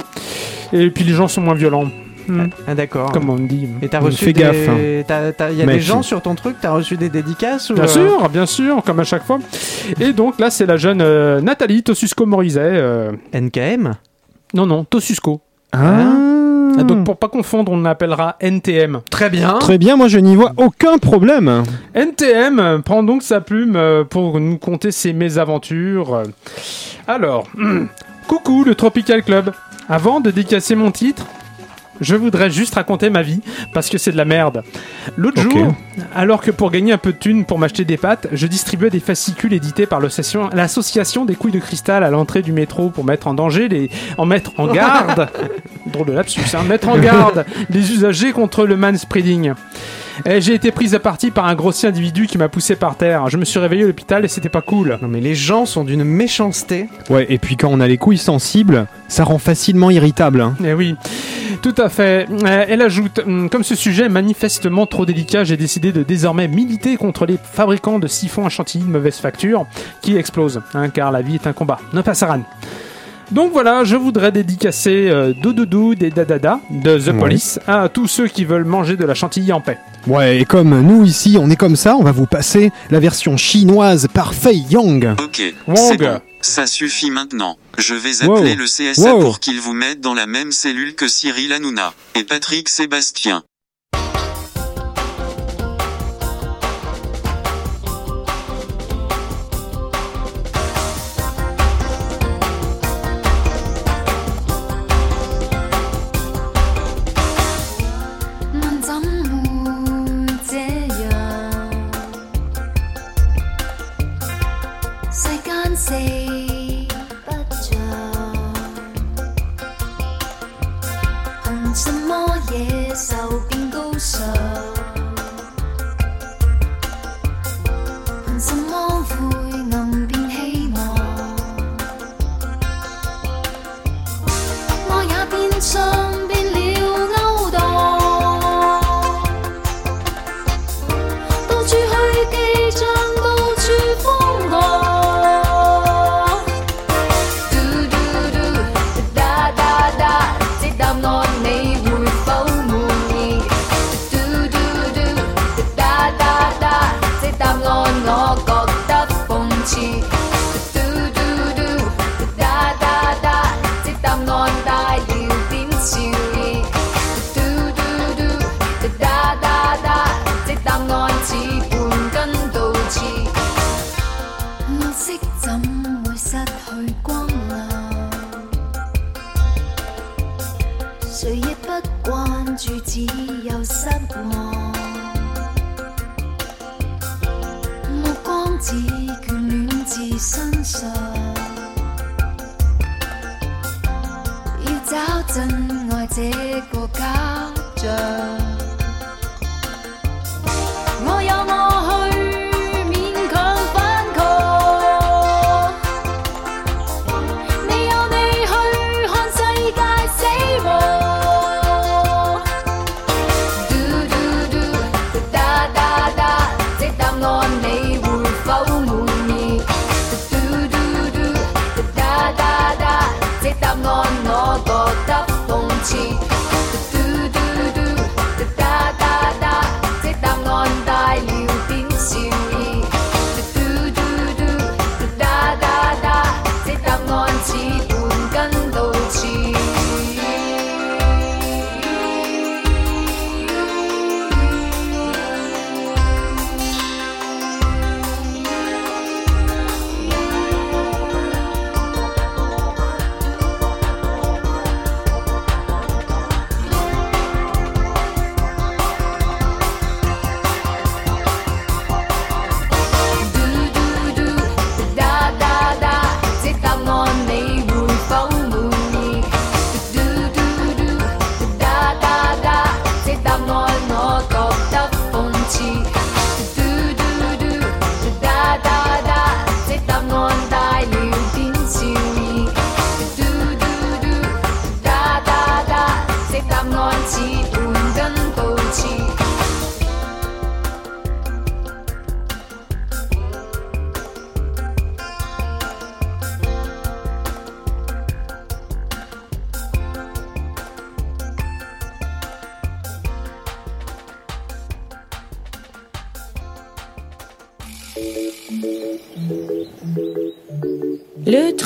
[0.72, 1.86] Et puis les gens sont moins violents.
[2.28, 2.46] Hmm.
[2.66, 3.12] Ah d'accord.
[3.12, 3.68] Comme on dit.
[3.82, 4.40] Et t'as reçu fais des...
[4.42, 5.32] gaffe, hein.
[5.36, 5.76] t'as- y a Mec.
[5.76, 8.82] des gens sur ton truc, t'as reçu des dédicaces ou Bien euh, sûr, bien sûr,
[8.84, 9.38] comme à chaque fois.
[10.00, 12.60] Et donc là, c'est la jeune euh, Nathalie Tossusco-Morizet.
[12.62, 13.94] euh, NKM
[14.54, 15.40] Non, non, Tossusco.
[15.72, 16.14] Ah.
[16.78, 19.00] Ah, Donc pour pas confondre, on l'appellera NTM.
[19.10, 19.54] Très bien.
[19.58, 21.64] Très bien, moi je n'y vois aucun problème.
[21.94, 23.78] NTM prend donc sa plume
[24.08, 26.22] pour nous conter ses mésaventures.
[27.08, 27.48] Alors,
[28.28, 29.52] coucou le Tropical Club.
[29.88, 31.26] Avant de dédicacer mon titre,
[32.00, 33.40] je voudrais juste raconter ma vie
[33.72, 34.62] parce que c'est de la merde.
[35.16, 35.74] L'autre jour,
[36.14, 39.00] alors que pour gagner un peu de thunes pour m'acheter des pâtes, je distribuais des
[39.00, 43.26] fascicules édités par l'association l'association des couilles de cristal à l'entrée du métro pour mettre
[43.26, 45.28] en danger les en mettre en garde
[45.86, 49.52] drôle de lapsus hein, mettre en garde les usagers contre le manspreading.
[50.26, 53.28] Et j'ai été prise à partie par un grossier individu qui m'a poussé par terre.
[53.28, 54.98] Je me suis réveillé à l'hôpital et c'était pas cool.
[55.02, 56.88] Non mais les gens sont d'une méchanceté.
[57.08, 60.40] Ouais, et puis quand on a les couilles sensibles, ça rend facilement irritable.
[60.40, 60.54] hein.
[60.64, 60.94] Eh oui,
[61.62, 62.26] tout à fait.
[62.30, 66.48] Euh, elle ajoute, hum, comme ce sujet est manifestement trop délicat, j'ai décidé de désormais
[66.48, 69.66] militer contre les fabricants de siphons à chantilly de mauvaise facture
[70.02, 71.78] qui explosent, hein, car la vie est un combat.
[71.92, 72.42] Ne pas Saran.
[73.30, 77.12] Donc voilà, je voudrais dédicacer euh, Doudoudou des Dadada de The.
[77.16, 79.78] Police à tous ceux qui veulent manger de la chantilly en paix.
[80.06, 83.36] Ouais, et comme nous ici, on est comme ça, on va vous passer la version
[83.36, 85.14] chinoise par Fei Yang.
[85.22, 85.42] Ok,
[85.76, 86.20] c'est bon.
[86.42, 87.58] Ça suffit maintenant.
[87.76, 88.58] Je vais appeler Wow.
[88.58, 89.20] le CSA Wow.
[89.20, 93.42] pour qu'ils vous mettent dans la même cellule que Cyril Hanouna et Patrick Sébastien.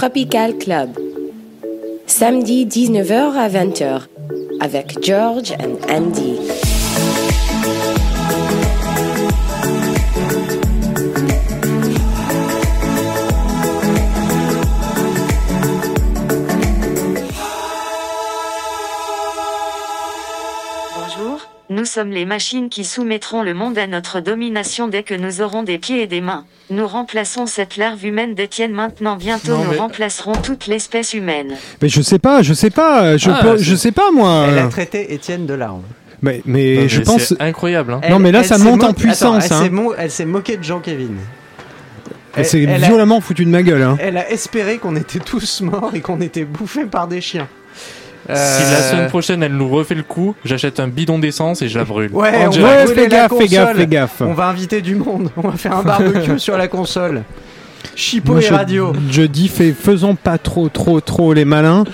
[0.05, 0.91] Tropical Club.
[2.07, 4.03] Samedi 19h à 20h
[4.61, 6.37] avec George and Andy.
[20.99, 21.41] Bonjour,
[21.71, 25.63] nous sommes les machines qui soumettront le monde à notre domination dès que nous aurons
[25.63, 26.45] des pieds et des mains.
[26.71, 31.55] Nous remplaçons cette larve humaine d'Étienne maintenant bientôt Non, nous mais- remplacerons toute l'espèce humaine.
[31.83, 34.47] Mais je sais pas, je sais pas, je, Ah, peux- je sais pas moi.
[34.49, 35.83] Elle a traité Étienne de larve.
[36.23, 37.23] Mais, mais Non, je mais pense.
[37.25, 38.01] c'est incroyable, hein.
[38.09, 39.59] Non, mais là, ça monte en puissance, Attends, hein.
[39.61, 41.09] Elle s'est mo- elle s'est moquée de Jean-Kévin.
[42.37, 43.83] Elle s'est elle a- violemment foutu de ma gueule.
[43.83, 43.97] Hein.
[44.01, 47.47] Elle a espéré qu'on était tous morts et qu'on était bouffés par des chiens.
[48.27, 51.69] Si la Euh, semaine prochaine elle nous refait le coup, j'achète un bidon d'essence et
[51.69, 52.11] je la brûle.
[52.13, 54.21] Ouais, on va fais la gaffe, fais gaffe, fais gaffe.
[54.23, 55.31] On va inviter du monde.
[55.37, 57.23] On va faire un barbecue sur la console.
[57.97, 58.93] Chipo et radio.
[59.11, 61.85] je dis, fais, faisons pas trop, trop, trop les malins.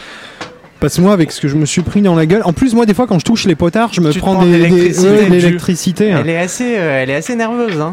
[0.78, 2.74] Parce que moi, avec ce que je me suis pris dans la gueule, en plus,
[2.74, 5.28] moi, des fois, quand je touche les potards, je me prends prends de des, des-
[5.28, 6.14] l'électricité.
[6.14, 6.20] ouais.
[6.22, 7.78] Elle est assez, euh, elle est assez nerveuse.
[7.80, 7.92] Hein.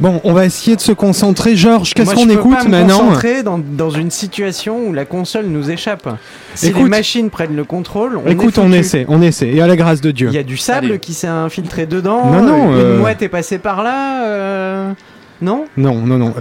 [0.00, 1.56] Bon, on va essayer de se concentrer.
[1.56, 5.46] Georges, qu'est-ce qu'on écoute pas me maintenant concentrer dans, dans une situation où la console
[5.46, 6.08] nous échappe.
[6.54, 9.48] Si les machines prennent le contrôle, on Écoute, est on essaie, on essaie.
[9.48, 10.28] Et à la grâce de Dieu.
[10.30, 10.98] Il y a du sable Allez.
[11.00, 12.26] qui s'est infiltré dedans.
[12.30, 14.24] Non, non, Une euh, mouette est passée par là.
[14.24, 14.92] euh,
[15.42, 15.64] Non?
[15.76, 16.34] Non, non, non.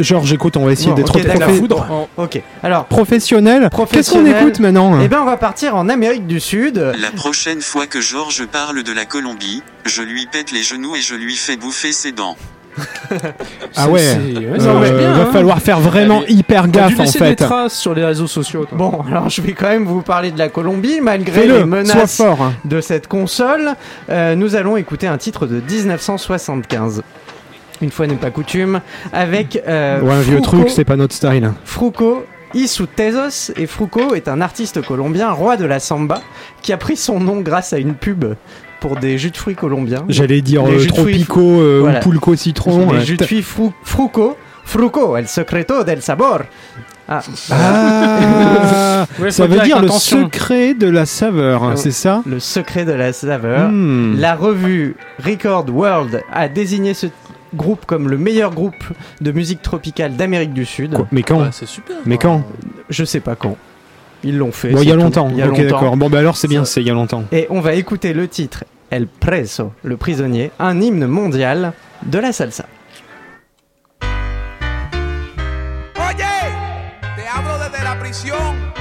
[0.00, 1.48] Georges, écoute, on va essayer Bon, d'être ok, d'accord.
[1.50, 2.42] profé- Ok.
[2.64, 3.60] Alors, professionnel.
[3.60, 4.42] Qu'est-ce qu'on Professionnel.
[4.42, 6.78] écoute maintenant eh ben, on va partir en Amérique du Sud.
[7.00, 11.00] La prochaine fois que Georges parle de la Colombie, je lui pète les genoux et
[11.00, 12.36] je lui fais bouffer ses dents.
[13.76, 15.28] Ah ouais, euh, ça bien, va hein.
[15.32, 16.32] falloir faire vraiment Allez.
[16.34, 17.36] hyper gaffe en laisser des fait.
[17.36, 18.64] traces sur les réseaux sociaux.
[18.64, 18.76] toi.
[18.78, 22.26] Bon, alors je vais quand même vous parler de la Colombie, malgré les menaces sois
[22.36, 22.42] fort.
[22.42, 22.52] hein.
[22.64, 23.74] de cette console.
[24.10, 27.02] euh, nous allons écouter un titre de 1975.
[27.80, 28.80] Une fois n'est pas coutume,
[29.12, 31.50] avec euh, Ouais, un vieux Fruco- truc, c'est pas notre style.
[31.64, 33.52] Fruco Isutezos.
[33.56, 36.20] Et Fruco est un artiste colombien, roi de la samba,
[36.62, 38.24] qui a pris son nom grâce à une pub
[38.82, 40.04] pour des jus de fruits colombiens.
[40.08, 42.00] J'allais dire Les euh, jus de fruits- Tropico euh, Voilà.
[42.00, 42.90] ou Pulco Citron.
[42.92, 44.36] Les jus de fruits Fru- Fruco.
[44.64, 46.42] Fruco, el secreto del sabor.
[47.08, 47.20] Ah,
[47.50, 50.24] Ah, Ouais, ça veut dire le attention.
[50.24, 53.70] secret de la saveur, c'est ça le secret de la saveur.
[53.70, 54.16] Hmm.
[54.18, 57.06] La revue Record World a désigné ce
[57.54, 58.84] groupe comme le meilleur groupe
[59.20, 60.94] de musique tropicale d'Amérique du Sud.
[60.94, 61.96] Quoi Mais quand Ouais, c'est super.
[62.06, 62.42] Mais quand
[62.88, 63.56] Je sais pas quand.
[64.24, 64.70] Ils l'ont fait.
[64.70, 65.28] Bon, il y a longtemps.
[65.30, 65.74] Il y a ok, longtemps.
[65.74, 65.96] d'accord.
[65.96, 67.24] Bon, bah alors c'est bien, c'est il y a longtemps.
[67.32, 71.72] Et on va écouter le titre El Preso, le prisonnier, un hymne mondial
[72.04, 72.66] de la salsa.
[75.96, 76.24] Oye,
[77.16, 78.71] te hablo desde la prisión.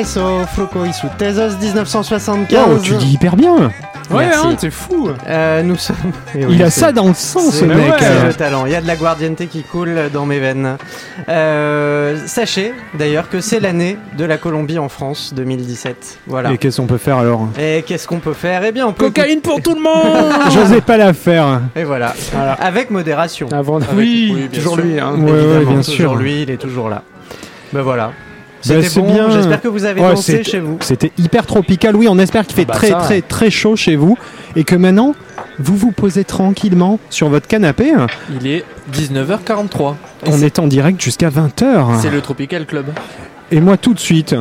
[0.00, 0.04] Y
[0.92, 2.58] sus Tesos 1975.
[2.68, 3.70] Oh, tu dis hyper bien.
[4.10, 5.10] Ouais, hein, c'est fou.
[5.26, 5.96] Euh, nous sommes.
[6.34, 7.94] Eh oui, Il a ça dans le sang, ce mec.
[7.98, 8.64] C'est le talent.
[8.66, 10.76] Il y a de la guardiente qui coule dans mes veines.
[11.28, 16.20] Euh, sachez d'ailleurs que c'est l'année de la Colombie en France 2017.
[16.26, 16.52] Voilà.
[16.52, 17.48] Et qu'est-ce qu'on peut faire alors?
[17.58, 18.62] Et qu'est-ce qu'on peut faire?
[18.64, 19.06] Eh bien, on peut.
[19.06, 21.60] Cocaïne pour tout le monde J'osais pas la faire.
[21.74, 22.14] Et voilà.
[22.32, 22.52] Voilà.
[22.52, 23.48] Avec modération.
[23.52, 24.84] Avant, Avec- oui, oui, bien toujours sûr.
[24.84, 25.00] lui.
[25.00, 25.14] Hein.
[25.18, 26.14] Ouais, ouais, bien toujours sûr.
[26.14, 27.02] lui, il est toujours là.
[27.72, 28.12] Ben voilà.
[28.60, 29.12] C'était c'est bon.
[29.12, 29.30] bien.
[29.30, 30.78] J'espère que vous avez Ouais, dansé chez vous.
[30.80, 31.94] C'était hyper tropical.
[31.96, 32.96] Oui, on espère qu'il fait bah très ça.
[32.96, 34.16] très très chaud chez vous
[34.56, 35.14] et que maintenant
[35.58, 37.92] vous vous posez tranquillement sur votre canapé.
[38.40, 39.94] Il est 19h43.
[40.26, 42.00] On est en direct jusqu'à 20h.
[42.00, 42.86] C'est le Tropical Club.
[43.50, 44.34] Et moi tout de suite,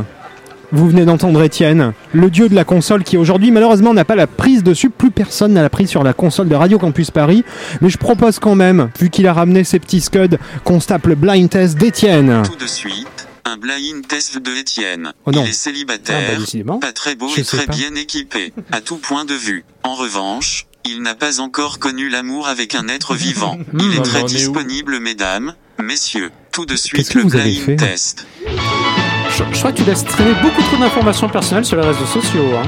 [0.71, 4.27] vous venez d'entendre Étienne, le dieu de la console qui aujourd'hui malheureusement n'a pas la
[4.27, 7.45] prise dessus, plus personne n'a la prise sur la console de Radio Campus Paris,
[7.79, 11.07] mais je propose quand même, vu qu'il a ramené ses petits scuds, qu'on se tape
[11.07, 12.41] le blind test d'Étienne.
[12.43, 13.16] Tout de suite,
[13.47, 15.13] un blind test de Étienne.
[15.25, 15.43] Oh non.
[15.43, 16.79] Il est Ah, célibataire, bah, décidément.
[16.79, 17.73] pas très beau Je et très pas.
[17.73, 19.63] bien équipé, à tout point de vue.
[19.83, 23.57] En revanche, il n'a pas encore connu l'amour avec un être vivant.
[23.79, 26.31] Il est bah, très disponible, mesdames, messieurs.
[26.51, 28.25] Tout de suite le blind test.
[28.45, 32.45] Je, je crois que tu laisses traîner beaucoup trop d'informations personnelles sur les réseaux sociaux.
[32.57, 32.63] Hein.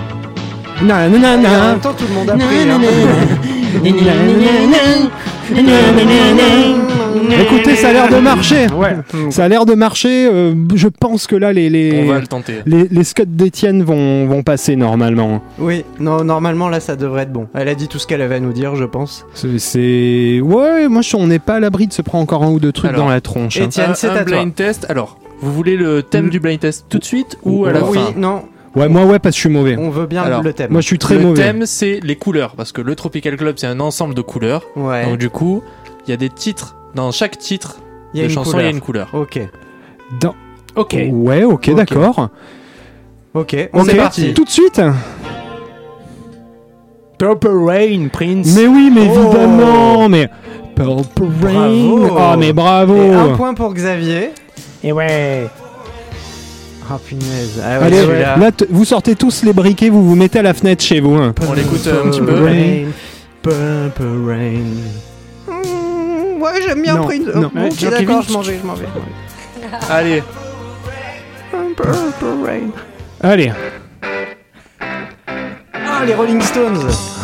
[0.82, 2.69] Na, na, na, Et en même temps, tout le monde a pris.
[2.69, 2.80] hein.
[7.41, 8.68] Écoutez, ça a l'air de marcher.
[8.74, 8.95] Ouais.
[9.32, 10.28] Ça a l'air de marcher.
[10.28, 12.55] euh, je pense que là, les, les, On va le tenter.
[12.66, 15.41] les, les scuds d'Étienne vont, vont passer normalement.
[15.57, 17.47] Oui, non, normalement là ça devrait être bon.
[17.53, 19.26] Elle a dit tout ce qu'elle avait à nous dire, je pense.
[19.34, 20.39] C'est- C'est.
[20.41, 22.72] Ouais, moi, je- on n'est pas à l'abri de se prendre encore un ou deux
[22.72, 23.60] trucs Alors, dans la tronche.
[23.60, 23.66] hein.
[23.66, 24.38] Étienne, Un- c'est un à toi.
[24.38, 24.86] blind test.
[24.89, 26.30] Alors, vous voulez le thème Mm.
[26.30, 28.43] du blind test tout de suite ou à la oui, fin non,
[28.76, 29.76] Ouais, moi, ouais, parce que je suis mauvais.
[29.78, 30.72] on veut bien Alors, le thème.
[30.72, 31.41] Moi, je suis très le mauvais.
[31.43, 34.64] thème, c'est les couleurs, parce que le Tropical Club, c'est un ensemble de couleurs.
[34.76, 35.05] Ouais.
[35.05, 35.64] Donc du coup,
[36.07, 36.76] il y a des titres.
[36.95, 37.77] Dans chaque titre
[38.13, 38.63] Il y a de une chanson, couleur.
[38.65, 39.09] il y a une couleur.
[39.13, 39.39] Ok,
[40.19, 40.35] Dans-
[40.75, 40.95] Ok.
[41.11, 41.75] Ouais, ok, Ok.
[41.75, 42.29] d'accord.
[43.33, 44.33] ok, on Ok, est parti.
[44.33, 44.81] Tout de suite.
[47.17, 48.55] Purple Rain, Prince.
[48.55, 49.19] Mais oui, mais Oh.
[49.27, 50.29] évidemment, mais
[50.75, 51.69] Purple Rain.
[51.99, 52.17] Bravo.
[52.17, 52.95] Ah, mais bravo.
[52.95, 54.31] Et un point pour Xavier.
[54.83, 55.47] Et ouais.
[56.91, 57.61] Ah punaise.
[57.63, 58.05] Ah ouais, Allez,
[58.39, 61.13] là, t- vous sortez tous les briquets, vous vous mettez à la fenêtre chez vous.
[61.15, 61.35] hein.
[61.47, 62.25] On l'écoute euh, un petit peu.
[62.27, 62.85] Purple Rain,
[63.43, 64.63] Purple Rain.
[66.39, 67.19] Ouais, j'aime bien Non, Prince.
[67.35, 67.51] non.
[67.53, 68.85] Oh, Ouais, ok, Jean d'accord, je m'en vais, je m'en vais.
[68.85, 69.93] je m'en vais.
[69.93, 70.23] Allez,
[71.75, 72.69] Purple Rain.
[73.21, 73.51] Allez.
[74.81, 76.79] Ah, les Rolling Stones.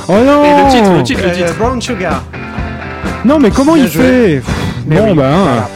[0.08, 1.58] Oh non et le titre, le titre, le Euh, titre.
[1.58, 2.24] Brown Sugar.
[3.24, 4.04] Non, mais comment Bien il joué.
[4.04, 4.42] fait
[4.86, 5.30] Mais Bon, oui, bah.
[5.34, 5.38] hein.
[5.44, 5.68] voilà.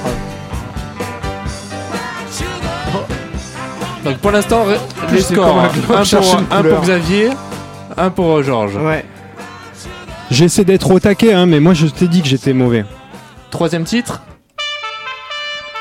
[4.04, 4.66] Donc pour l'instant,
[5.12, 5.46] les scores.
[5.46, 7.30] comme un pour, un pour Xavier,
[7.98, 8.76] un pour euh, Georges.
[8.78, 9.04] Ouais.
[10.32, 12.86] J'essaie d'être au taquet, hein, mais moi, je t'ai dit que j'étais mauvais.
[13.52, 14.22] Troisième titre.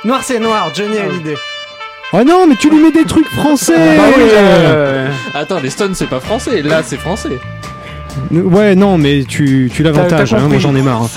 [0.04, 1.36] Noir c'est noir, Johnny Hallyday.
[2.12, 5.94] Oh non, mais tu lui mets des trucs français Bah oui, euh, Attends, les Stones,
[5.94, 6.62] c'est pas français.
[6.62, 7.38] Là, c'est français.
[8.30, 10.60] Ouais, non, mais tu, tu l'avantages, T'as- t'as hein, moi compris.
[10.60, 11.02] j'en ai marre.
[11.02, 11.10] hein.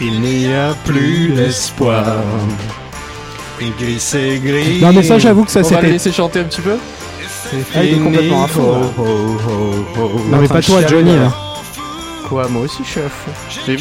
[0.00, 2.04] Il n'y a plus d'espoir.
[3.78, 4.80] Gris, c'est gris.
[4.80, 5.88] Non, mais ça, j'avoue que ça, On va c'était.
[5.88, 6.74] laisser chanter un petit peu.
[7.76, 8.86] Ah, il est complètement à fond, là.
[10.30, 11.14] Non, mais pas toi, Johnny.
[11.14, 11.26] là.
[11.26, 11.34] hein.
[12.32, 13.30] Quoi, moi aussi je suis à fond.
[13.66, 13.76] J'ai-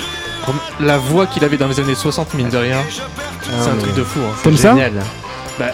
[0.86, 2.80] La voix qu'il avait dans les années 60, mine de rien.
[2.90, 4.20] c'est un truc de fou.
[4.20, 4.34] hein.
[4.44, 4.92] Comme ça Génial.
[5.58, 5.68] Bah.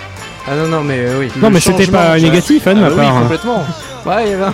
[0.47, 1.31] Ah non, non, mais euh, oui.
[1.37, 3.15] Non, Le mais c'était pas ça- négatif, hein, de Ah ma oui, part.
[3.17, 3.21] hein.
[3.23, 3.65] complètement.
[4.05, 4.53] Ouais, il y avait un.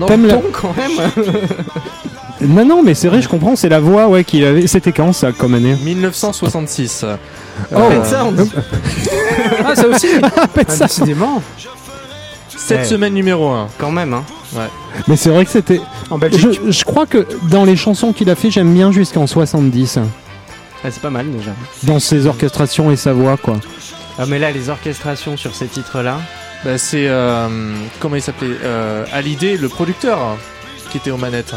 [0.00, 1.10] Non, T'aimes la- ton quand même.
[2.42, 4.66] Non, non, mais c'est vrai, je comprends, c'est la voix ouais, qu'il avait.
[4.66, 7.04] C'était quand ça, comme année 1966.
[7.72, 7.76] Oh.
[7.90, 8.48] Pet Sounds.
[9.64, 10.08] Ah, ça aussi.
[10.24, 10.86] Ah, Ah, ça.
[10.86, 11.42] décidément.
[12.66, 12.84] Cette Ouais.
[12.84, 13.68] semaine numéro 1.
[13.78, 14.24] Quand même, hein.
[15.08, 15.80] Mais c'est vrai que c'était.
[16.10, 16.60] En Belgique.
[16.66, 19.98] Je, je crois que dans les chansons qu'il a fait, j'aime bien jusqu'en 70.
[20.82, 21.52] Ah, c'est pas mal déjà.
[21.84, 23.56] Dans ses orchestrations et sa voix, quoi.
[24.18, 26.18] Ah, mais là, les orchestrations sur ces titres-là.
[26.64, 27.08] Bah, c'est.
[27.08, 27.48] euh,
[28.00, 30.36] comment il s'appelait euh, Hallyday, le producteur, hein,
[30.90, 31.54] qui était aux manettes.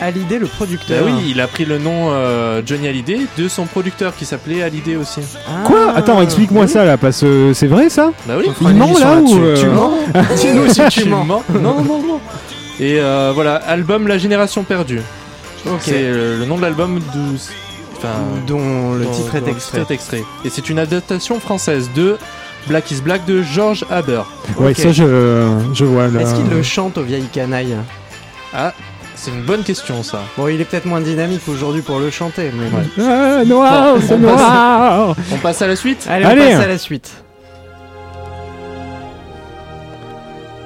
[0.00, 1.04] Hallyday, le Bah producteur.
[1.04, 4.96] oui, il a pris le nom euh, Johnny Hallyday de son producteur qui s'appelait Hallyday
[4.96, 5.20] aussi.
[5.48, 5.62] Ah.
[5.66, 8.46] Quoi Attends, explique-moi ça là, parce que c'est vrai ça Bah oui.
[8.62, 9.38] Il ment là ou.
[9.38, 9.92] euh, Tu mens
[10.36, 11.24] Dis-nous si tu mens.
[11.24, 12.20] Non, non, non, non.
[12.80, 15.00] Et euh, voilà, album La Génération Perdue.
[15.66, 15.80] Ok.
[15.82, 17.36] C'est euh, le nom de l'album d'où.
[17.98, 18.08] Enfin.
[18.46, 19.80] Dont le dont- titre est dont extrait.
[19.80, 20.24] est extrait.
[20.46, 22.16] Et c'est une adaptation française de
[22.66, 24.22] Black is Black de George Haber.
[24.58, 24.76] Ouais, Ok.
[24.78, 26.22] ça je, je vois là.
[26.22, 27.76] Est-ce qu'il le chante aux vieilles canailles?
[28.54, 28.72] Ah,
[29.20, 30.20] c'est une bonne question ça.
[30.36, 32.66] Bon, il est peut-être moins dynamique aujourd'hui pour le chanter, mais.
[32.76, 33.06] Ouais.
[33.08, 34.20] Ah, noir, Bon, c'est on passe.
[34.40, 36.40] noir On passe à la suite Allez, Allez.
[36.42, 37.10] on passe à la suite.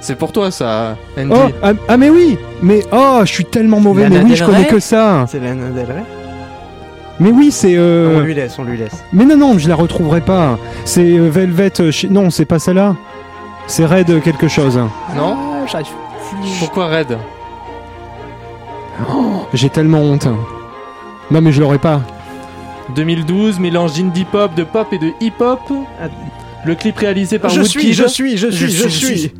[0.00, 1.30] C'est pour toi ça, Andy.
[1.34, 4.44] Oh, ah, ah, mais oui Mais oh, je suis tellement mauvais, Lana mais oui, je
[4.44, 6.02] connais que ça C'est Lana Del Rey
[7.20, 7.74] Mais oui, c'est.
[7.76, 9.02] euh, On lui laisse, on lui laisse.
[9.14, 10.58] Mais non, non, je la retrouverai pas.
[10.84, 11.72] C'est euh, Velvet.
[11.80, 12.96] euh, Non, c'est pas celle-là.
[13.66, 14.78] C'est Red quelque chose.
[15.16, 15.36] Non
[16.60, 17.16] Pourquoi Red?
[19.10, 20.26] Oh, J'ai tellement honte.
[21.30, 22.00] Non, mais je l'aurais pas.
[22.94, 25.60] 2012, mélange d'indie pop, de pop et de hip hop.
[26.66, 27.80] Le clip réalisé par Je Woodkid.
[27.80, 29.32] suis, je suis, je suis, je suis.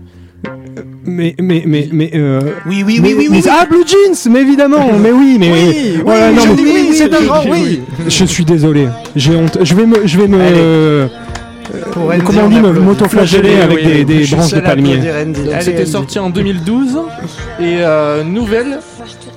[1.06, 2.10] Mais, mais, mais, mais.
[2.14, 2.40] Euh...
[2.66, 3.44] Oui, oui, mais- oui, oui, mais- oui.
[3.50, 5.52] Ah, Blue Jeans Mais évidemment Mais oui, mais.
[5.52, 7.80] Oui, Voilà, oui, non, mais- oui, c'est un grand oui.
[8.06, 8.88] Je suis désolé.
[9.14, 9.58] J'ai honte.
[9.62, 10.06] Je vais me.
[10.06, 11.08] Je vais me.
[12.10, 12.22] Allez.
[12.22, 12.80] Pour Andy, comment on dit.
[12.80, 14.92] M'auto-flageller avec Oui, des, des branches de palmier.
[14.94, 15.42] applaudir Andy.
[15.44, 15.90] Donc Allez, c'était Andy.
[15.90, 16.98] sorti en 2012
[17.60, 18.78] et euh, nouvelle.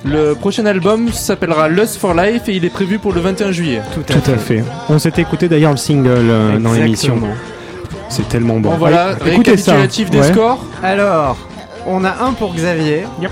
[0.04, 3.80] Le prochain album s'appellera Lust for Life et il est prévu pour le 21 juillet.
[3.94, 4.62] Tout à Tout à fait.
[4.88, 7.18] On s'est écouté d'ailleurs le single euh, dans l'émission.
[8.08, 8.70] C'est tellement bon.
[8.70, 9.72] Bon voilà, Allez, écoutez ça.
[9.72, 10.32] récapitulatif des Ouais.
[10.32, 10.64] scores.
[10.82, 11.36] Alors,
[11.86, 13.04] on a un pour Xavier.
[13.20, 13.30] Yep.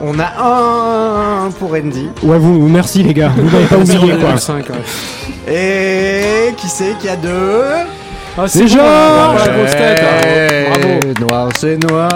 [0.00, 2.08] On a un pour Andy.
[2.22, 3.30] Ouais, vous, merci les gars.
[3.36, 4.34] Vous m'avez pas oublié quoi.
[4.34, 5.52] 0,5, ouais.
[5.52, 7.30] Et qui c'est qui a deux?
[8.38, 10.70] Ah, C'est bon, Georges bravo, la grosse tête, hein.
[10.70, 10.98] Bravo.
[11.28, 12.10] Noir, c'est noir.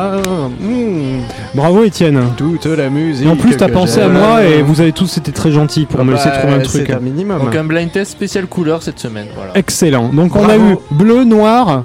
[0.61, 1.21] Hmm,
[1.55, 2.21] Bravo Étienne.
[2.37, 3.27] toute la musique.
[3.27, 6.01] Et en plus, t'as pensé à moi et vous avez tous été très gentils pour
[6.01, 6.85] Ah me laisser bah, trouver un truc.
[6.87, 7.39] C'est un minimum.
[7.41, 9.27] Donc un blind test spécial couleur cette semaine.
[9.37, 9.53] Voilà.
[9.57, 10.09] Excellent.
[10.09, 11.85] Donc on a eu bleu, noir,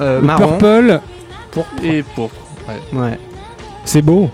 [0.00, 0.58] Euh, marron.
[0.58, 1.00] purple.
[1.84, 2.34] Et pourpre.
[2.68, 2.98] Ouais.
[3.00, 3.18] Ouais.
[3.84, 4.28] C'est beau.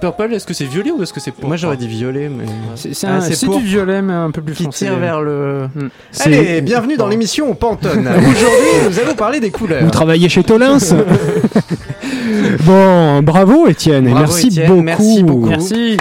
[0.00, 2.44] Purple, est-ce que c'est violet ou est-ce que c'est pourpre Moi j'aurais dit violet, mais.
[2.76, 4.86] C'est Ah, un- c'est c'est pour- du violet, mais un peu plus Qui foncé.
[4.86, 5.68] tire vers le.
[5.74, 5.88] Hmm.
[6.10, 8.06] C'est- Allez, bienvenue dans l'émission Pantone.
[8.16, 9.82] Aujourd'hui, nous allons parler des couleurs.
[9.82, 10.78] Vous travaillez chez Tolins
[12.64, 14.82] Bon, bravo Étienne et Bravo, merci, beaucoup.
[14.82, 15.46] merci beaucoup.
[15.48, 15.96] Merci.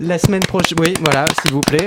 [0.00, 0.78] La semaine prochaine.
[0.80, 1.86] Oui, voilà, s'il vous plaît.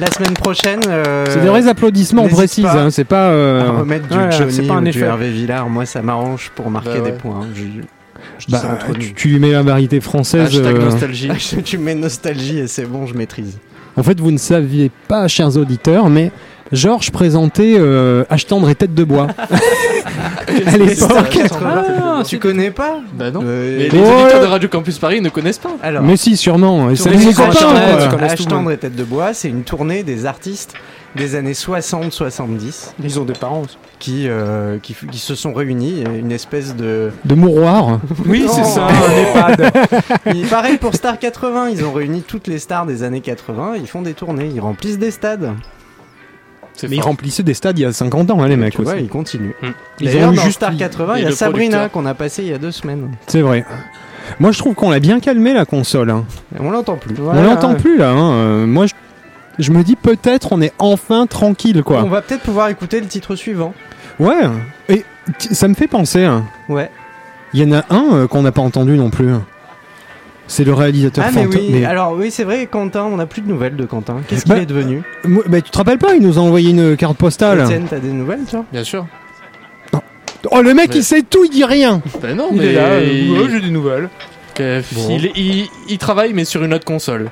[0.00, 0.80] La semaine prochaine.
[0.88, 2.44] euh, C'est des vrais applaudissements pas
[2.78, 3.30] hein, c'est pas.
[3.30, 5.00] euh, à remettre du ouais, Johnny c'est pas un ou du effet.
[5.00, 5.68] Hervé Villard.
[5.68, 7.10] Moi, ça m'arrange pour marquer Bah ouais.
[7.10, 7.40] des points.
[7.54, 7.80] Je dis
[8.48, 8.78] bah,
[9.16, 10.46] tu, lui mets la variété française.
[10.56, 11.30] Hashtag euh, nostalgie.
[11.64, 13.58] tu mets nostalgie et c'est bon, je maîtrise.
[13.96, 16.30] En fait, vous ne saviez pas, chers auditeurs, mais
[16.70, 19.26] Georges présentait euh, H tendre et tête de bois.
[20.66, 21.38] à l'époque.
[21.64, 23.40] Ah, tu connais pas Bah non.
[23.42, 24.22] Euh, Mais les Ouais.
[24.22, 25.76] auditeurs de Radio Campus Paris ne connaissent pas.
[25.82, 26.94] Alors, Mais si, sûrement.
[26.94, 28.02] C'est sur copains, Internet, quoi.
[28.02, 28.72] tu connais tout H le tendre monde.
[28.72, 30.74] et tête de bois, c'est une tournée des artistes
[31.18, 33.62] des années 60-70 Ils ont des parents.
[33.62, 33.76] aussi.
[33.98, 37.10] qui, euh, qui, se sont réunis, une espèce de...
[37.24, 38.00] De mouroir.
[38.26, 39.72] Oui, c'est ça, un EHPAD.
[40.34, 43.86] Il pareil pour Star 80, ils ont réuni toutes les stars des années 80, ils
[43.88, 45.52] font des tournées, ils remplissent des stades.
[46.74, 48.76] C'est Mais ils remplissaient des stades il y a 50 ans, hein, les mecs.
[48.76, 49.02] Tu vois, aussi.
[49.02, 49.50] ils continuent.
[49.62, 49.70] Hmm.
[50.00, 52.42] Ils ont eu dans juste- Star 80, et il y a Sabrina qu'on a passé
[52.42, 53.10] il y a deux semaines.
[53.26, 53.64] C'est vrai.
[54.38, 56.10] Moi, je trouve qu'on l'a bien calmé, la console.
[56.10, 56.24] hein.
[56.60, 57.16] On l'entend plus.
[57.20, 58.10] on l'entend plus, là.
[58.10, 58.30] hein.
[58.32, 58.92] Euh, Moi, je...
[59.58, 62.02] je me dis peut-être on est enfin tranquille, quoi.
[62.04, 63.74] On va peut-être pouvoir écouter le titre suivant.
[64.18, 64.34] Ouais.
[64.88, 65.04] Et
[65.52, 66.24] ça me fait penser.
[66.24, 66.44] hein.
[66.68, 66.90] Ouais.
[67.54, 69.30] Il y en a un euh, qu'on n'a pas entendu non plus.
[70.50, 73.48] C'est le réalisateur Ah mais oui, alors oui c'est vrai Quentin, on n'a plus de
[73.48, 74.22] nouvelles de Quentin.
[74.26, 76.70] Qu'est-ce qu'il Bah, est devenu Moi- bah, tu te rappelles pas, il nous a envoyé
[76.70, 77.60] une carte postale.
[77.60, 78.64] Étienne, t'as des nouvelles toi?
[78.72, 79.06] Bien sûr.
[80.50, 82.00] Oh, le mec, Mais- il sait tout, il dit rien.
[82.22, 83.04] Ben non, Il mais est là, euh,
[83.44, 83.50] il...
[83.50, 84.08] j'ai des nouvelles.
[84.54, 84.80] que-
[85.10, 87.30] il, il- il travaille mais sur une autre console,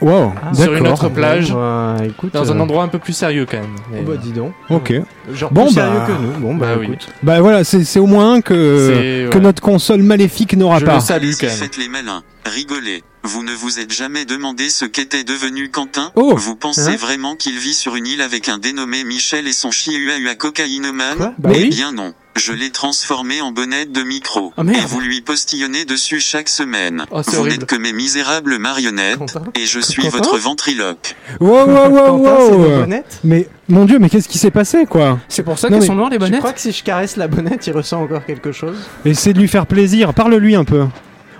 [0.00, 3.46] Wow, sur une autre plage, Bah, écoute, dans un euh, endroit un peu plus sérieux
[3.50, 3.76] quand même.
[3.92, 4.52] Oh, bah dis donc.
[4.70, 4.94] Ok.
[5.32, 6.32] Genre Bon, plus bah, sérieux que nous.
[6.40, 6.86] Bon bah, Bah oui.
[6.86, 7.08] écoute.
[7.22, 9.40] Bah voilà, c'est c'est au moins un que, que ouais.
[9.42, 10.94] notre console maléfique n'aura Je pas.
[10.94, 11.56] le salue quand même.
[11.56, 13.02] faites les malins, rigolez.
[13.22, 16.10] Vous ne vous êtes jamais demandé ce qu'était devenu Quentin?
[16.16, 16.34] Oh.
[16.36, 16.96] Vous pensez Hein?
[16.98, 21.16] vraiment qu'il vit sur une île avec un dénommé Michel et son chihuahua cocaïnomane?
[21.18, 21.34] Quoi?
[21.38, 21.68] Bah Eh oui.
[21.68, 22.14] bien non.
[22.36, 24.54] Je l'ai transformé en bonnette de micro.
[24.56, 27.04] Ah, et vous lui postillonnez dessus chaque semaine.
[27.10, 29.18] Oh, vous n'êtes que mes misérables marionnettes.
[29.18, 29.42] Quentin?
[29.54, 30.16] Et je suis Quentin?
[30.16, 31.14] votre ventriloque.
[31.40, 33.02] Wow, wow, wow, Quentin, c'est wow.
[33.24, 35.18] Mais mon dieu, mais qu'est-ce qui s'est passé quoi?
[35.28, 36.38] C'est pour ça qu'elles sont noires les Je bonnettes?
[36.40, 38.78] crois que si je caresse la bonnette, il ressent encore quelque chose.
[39.04, 40.86] Essaie de lui faire plaisir, parle-lui un peu.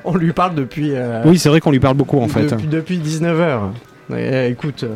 [0.05, 0.91] On lui parle depuis.
[0.95, 2.47] euh, Oui, c'est vrai qu'on lui parle beaucoup en fait.
[2.47, 3.61] Depuis, depuis 19h.
[4.49, 4.95] écoute, euh,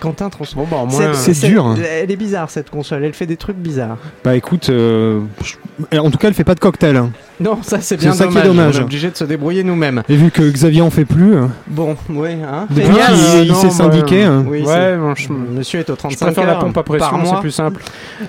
[0.00, 0.66] Quentin transforme.
[0.66, 1.76] Bon, bah, moins, c'est dur, hein.
[2.02, 3.98] Elle est bizarre cette console, elle fait des trucs bizarres.
[4.24, 6.96] Bah écoute, euh, je- en tout cas, elle fait pas de cocktail.
[6.96, 7.10] hein.
[7.40, 8.46] Non, ça c'est bien C'est ça qui est dommage.
[8.56, 8.76] dommage.
[8.76, 10.02] On est obligé de se débrouiller nous-mêmes.
[10.08, 12.66] Et vu que Xavier en fait plus, euh, Bon, oui, hein.
[12.70, 14.22] depuis qu'il il s'est bah, syndiqué.
[14.24, 14.44] hein.
[14.48, 17.24] Oui, Ouais, c'est- bon, je, Monsieur est au je 35 préfère la pompe à pression,
[17.26, 17.82] c'est plus simple.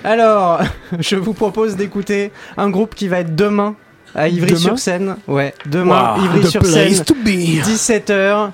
[0.04, 0.60] Alors,
[0.98, 3.74] je vous propose d'écouter un groupe qui va être demain
[4.14, 5.16] à Ivry-sur-Seine.
[5.28, 7.60] Ouais, demain, Wow, Ivry-sur-Seine, to be.
[7.62, 8.50] 17h.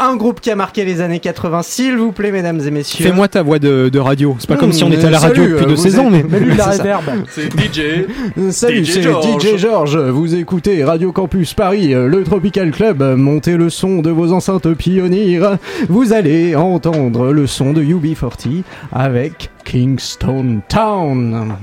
[0.00, 3.04] Un groupe qui a marqué les années 80, s'il vous plaît, mesdames et messieurs.
[3.04, 4.36] Fais-moi ta voix de, de radio.
[4.38, 6.08] C'est pas comme Mmh, si on était à la radio salut, depuis euh, deux saisons,
[6.08, 6.70] mais Mets-lui de la
[7.28, 8.06] C'est DJ.
[8.52, 9.42] Salut, DJ c'est George.
[9.42, 9.96] DJ George.
[9.98, 13.02] Vous écoutez Radio Campus Paris, euh, le Tropical Club.
[13.16, 15.58] Montez le son de vos enceintes pionnières.
[15.88, 18.62] Vous allez entendre le son de UB40
[18.92, 21.56] avec Kingston Town.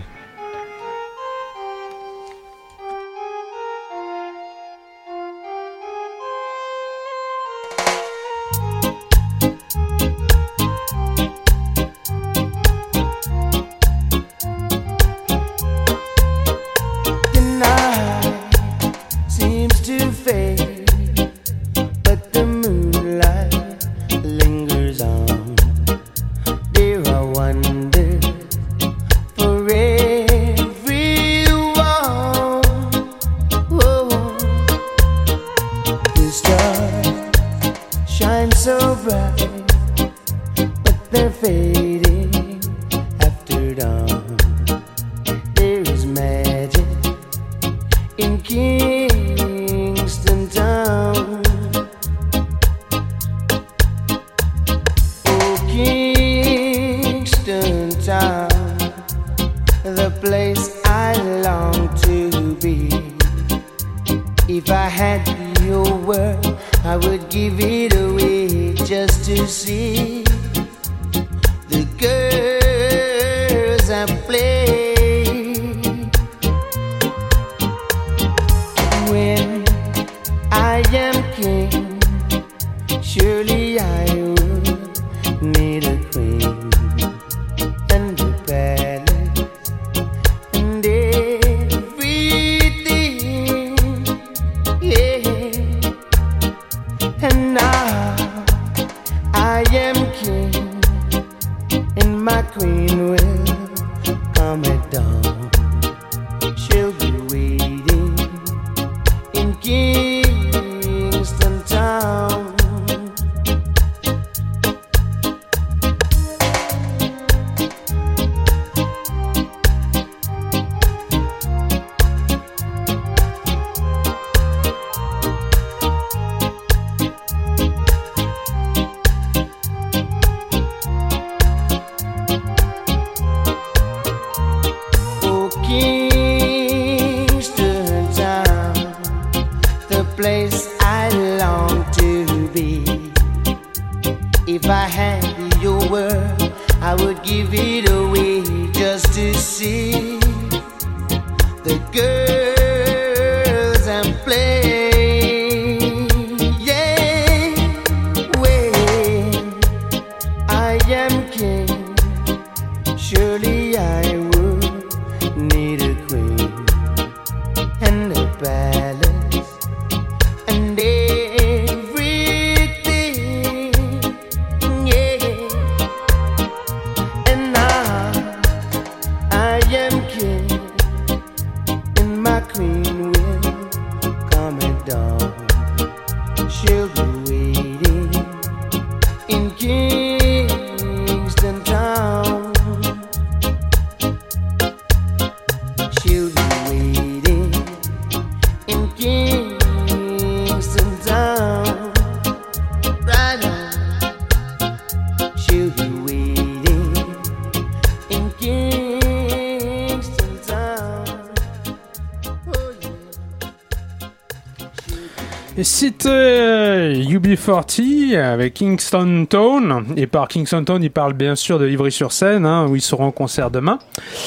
[218.36, 219.86] Avec Kingston Town.
[219.96, 223.12] Et par Kingston Town, il parle bien sûr de Ivry-sur-Seine, hein, où ils seront en
[223.12, 223.80] concert demain.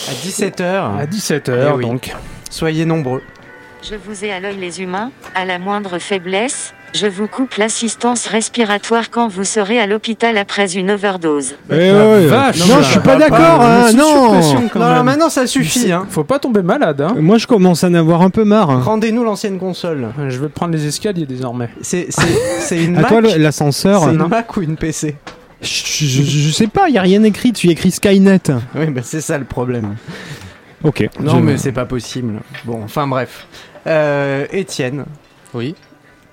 [0.08, 0.62] À 17h.
[0.98, 1.84] À 17h, Eh oui.
[1.84, 2.12] donc.
[2.50, 3.22] Soyez nombreux.
[3.82, 8.26] Je vous ai à l'œil les humains, à la moindre faiblesse, je vous coupe l'assistance
[8.26, 11.54] respiratoire quand vous serez à l'hôpital après une overdose.
[11.70, 12.26] Eh ouais.
[12.26, 12.58] vache.
[12.66, 13.60] non, je suis pas d'accord.
[13.60, 14.34] hein, non.
[14.74, 15.92] Non, maintenant ça suffit.
[15.92, 16.06] Hein.
[16.10, 17.14] Faut pas tomber malade, hein.
[17.18, 18.70] Moi, je commence à en avoir un peu marre.
[18.70, 18.80] hein.
[18.80, 20.08] Rendez-nous l'ancienne console.
[20.28, 21.68] Je vais prendre les escaliers désormais.
[21.82, 23.10] C'est c'est- c'est une À Mac.
[23.10, 24.02] toi, le- l'ascenseur.
[24.04, 24.26] C'est une.
[24.26, 25.16] Mac ou une PC
[25.60, 25.66] Je,
[26.06, 27.52] je- je sais pas, il y a rien écrit.
[27.52, 28.40] Tu y écris Skynet.
[28.76, 29.96] Oui, bah c'est ça le problème.
[30.84, 31.08] Ok.
[31.20, 32.34] Non, je- mais c'est pas possible.
[32.64, 33.46] Bon, enfin bref.
[33.86, 35.04] Euh, Étienne,
[35.54, 35.74] Oui,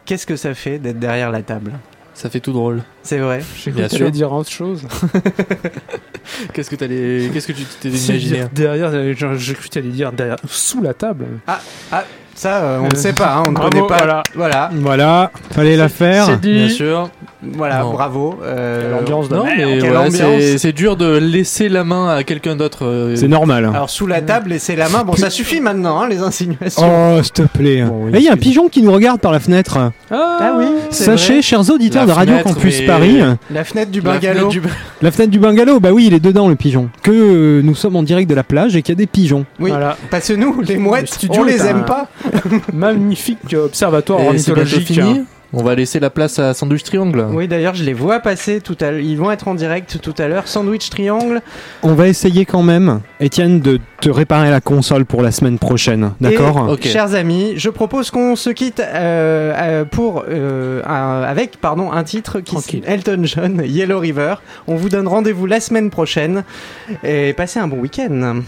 [0.05, 1.73] qu'est-ce que ça fait d'être derrière la table?
[2.13, 2.81] Ça fait tout drôle.
[3.03, 3.41] C'est vrai?
[3.57, 4.11] J'ai cru Bien que t'allais sûr.
[4.11, 4.87] dire autre chose.
[6.53, 8.45] Qu'est-ce que t'allais, qu'est-ce que tu t'es imaginé?
[8.53, 11.25] derrière, euh, j'ai cru que t'allais dire derrière, sous la table.
[11.45, 12.03] Ah, ah,
[12.35, 13.97] ça, euh, on ne sait pas, hein, on ne bravo, connaît pas.
[13.97, 14.23] voilà.
[14.35, 14.69] voilà.
[14.73, 16.25] Voilà, fallait la faire.
[16.25, 16.53] C'est dit.
[16.65, 17.09] Bien sûr.
[17.53, 17.93] Voilà, Non.
[17.93, 18.39] bravo.
[18.43, 22.55] euh, Quelle ambiance de Non, mais c'est, c'est dur de laisser la main à quelqu'un
[22.55, 22.85] d'autre.
[22.85, 23.65] euh, C'est normal.
[23.65, 25.03] Alors sous la table, laissez la main.
[25.03, 26.81] Bon, ça suffit maintenant, hein, les insinuations.
[27.17, 27.83] Oh, s'il te plaît.
[27.83, 29.77] Bon, oui, Eh, Il y a un pigeon qui nous regarde par la fenêtre.
[30.09, 31.41] Ah oui, c'est Sachez, vrai.
[31.43, 33.19] chers auditeurs La de Radio Campus mais- Paris,
[33.51, 34.49] La fenêtre du la bungalow.
[34.49, 34.73] fenêtre du-
[35.03, 36.89] la fenêtre du bungalow, bah oui, il est dedans le pigeon.
[37.03, 39.45] Que euh, nous sommes en direct de la plage et qu'il y a des pigeons.
[39.59, 39.97] Oui, Voilà.
[40.09, 42.07] parce que nous, les Le mouettes, studio on les un- aime pas.
[42.73, 44.87] Magnifique observatoire Et c'est ornithologique.
[44.87, 45.19] fini.
[45.19, 45.25] hein.
[45.53, 47.27] On va laisser la place à Sandwich Triangle.
[47.31, 48.99] Oui, d'ailleurs, je les vois passer tout à l'heure.
[48.99, 50.49] Ils vont être en direct tout à l'heure.
[50.49, 51.39] Sandwich Triangle.
[51.81, 56.11] On va essayer quand même, Étienne, de te réparer la console pour la semaine prochaine.
[56.19, 56.75] D'accord?
[56.83, 62.41] Chers amis, je propose qu'on se quitte euh, euh, pour euh, avec pardon un titre
[62.41, 64.35] qui s- Elton John, Yellow River.
[64.67, 66.43] On vous donne rendez-vous la semaine prochaine
[67.05, 68.41] et passez un bon week-end.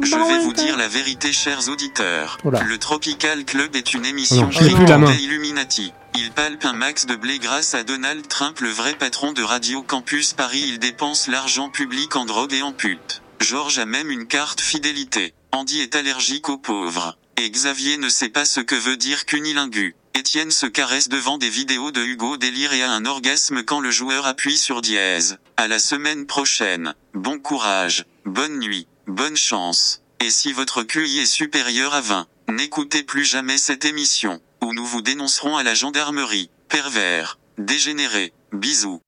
[0.00, 2.38] Je vais vous dire la vérité, chers auditeurs.
[2.44, 2.62] Oula.
[2.62, 5.92] Le Tropical Club est une émission Oh des Illuminati.
[6.16, 9.82] Il palpe un max de blé grâce à Donald Trump, le vrai patron de Radio
[9.82, 10.64] Campus Paris.
[10.66, 13.22] Il dépense l'argent public en drogue et en pute.
[13.40, 15.34] Georges a même une carte fidélité.
[15.52, 17.16] Andy est allergique aux pauvres.
[17.36, 19.94] Et Xavier ne sait pas ce que veut dire cunilingu.
[20.14, 23.90] Étienne se caresse devant des vidéos de Hugo Délire et a un orgasme quand le
[23.90, 25.38] joueur appuie sur dièse.
[25.56, 26.94] À la semaine prochaine.
[27.14, 30.02] Bon courage, bonne nuit, bonne chance.
[30.20, 34.86] Et si votre QI est supérieur à 20, n'écoutez plus jamais cette émission, ou nous
[34.86, 36.50] vous dénoncerons à la gendarmerie.
[36.68, 39.00] Pervers, dégénéré, bisous.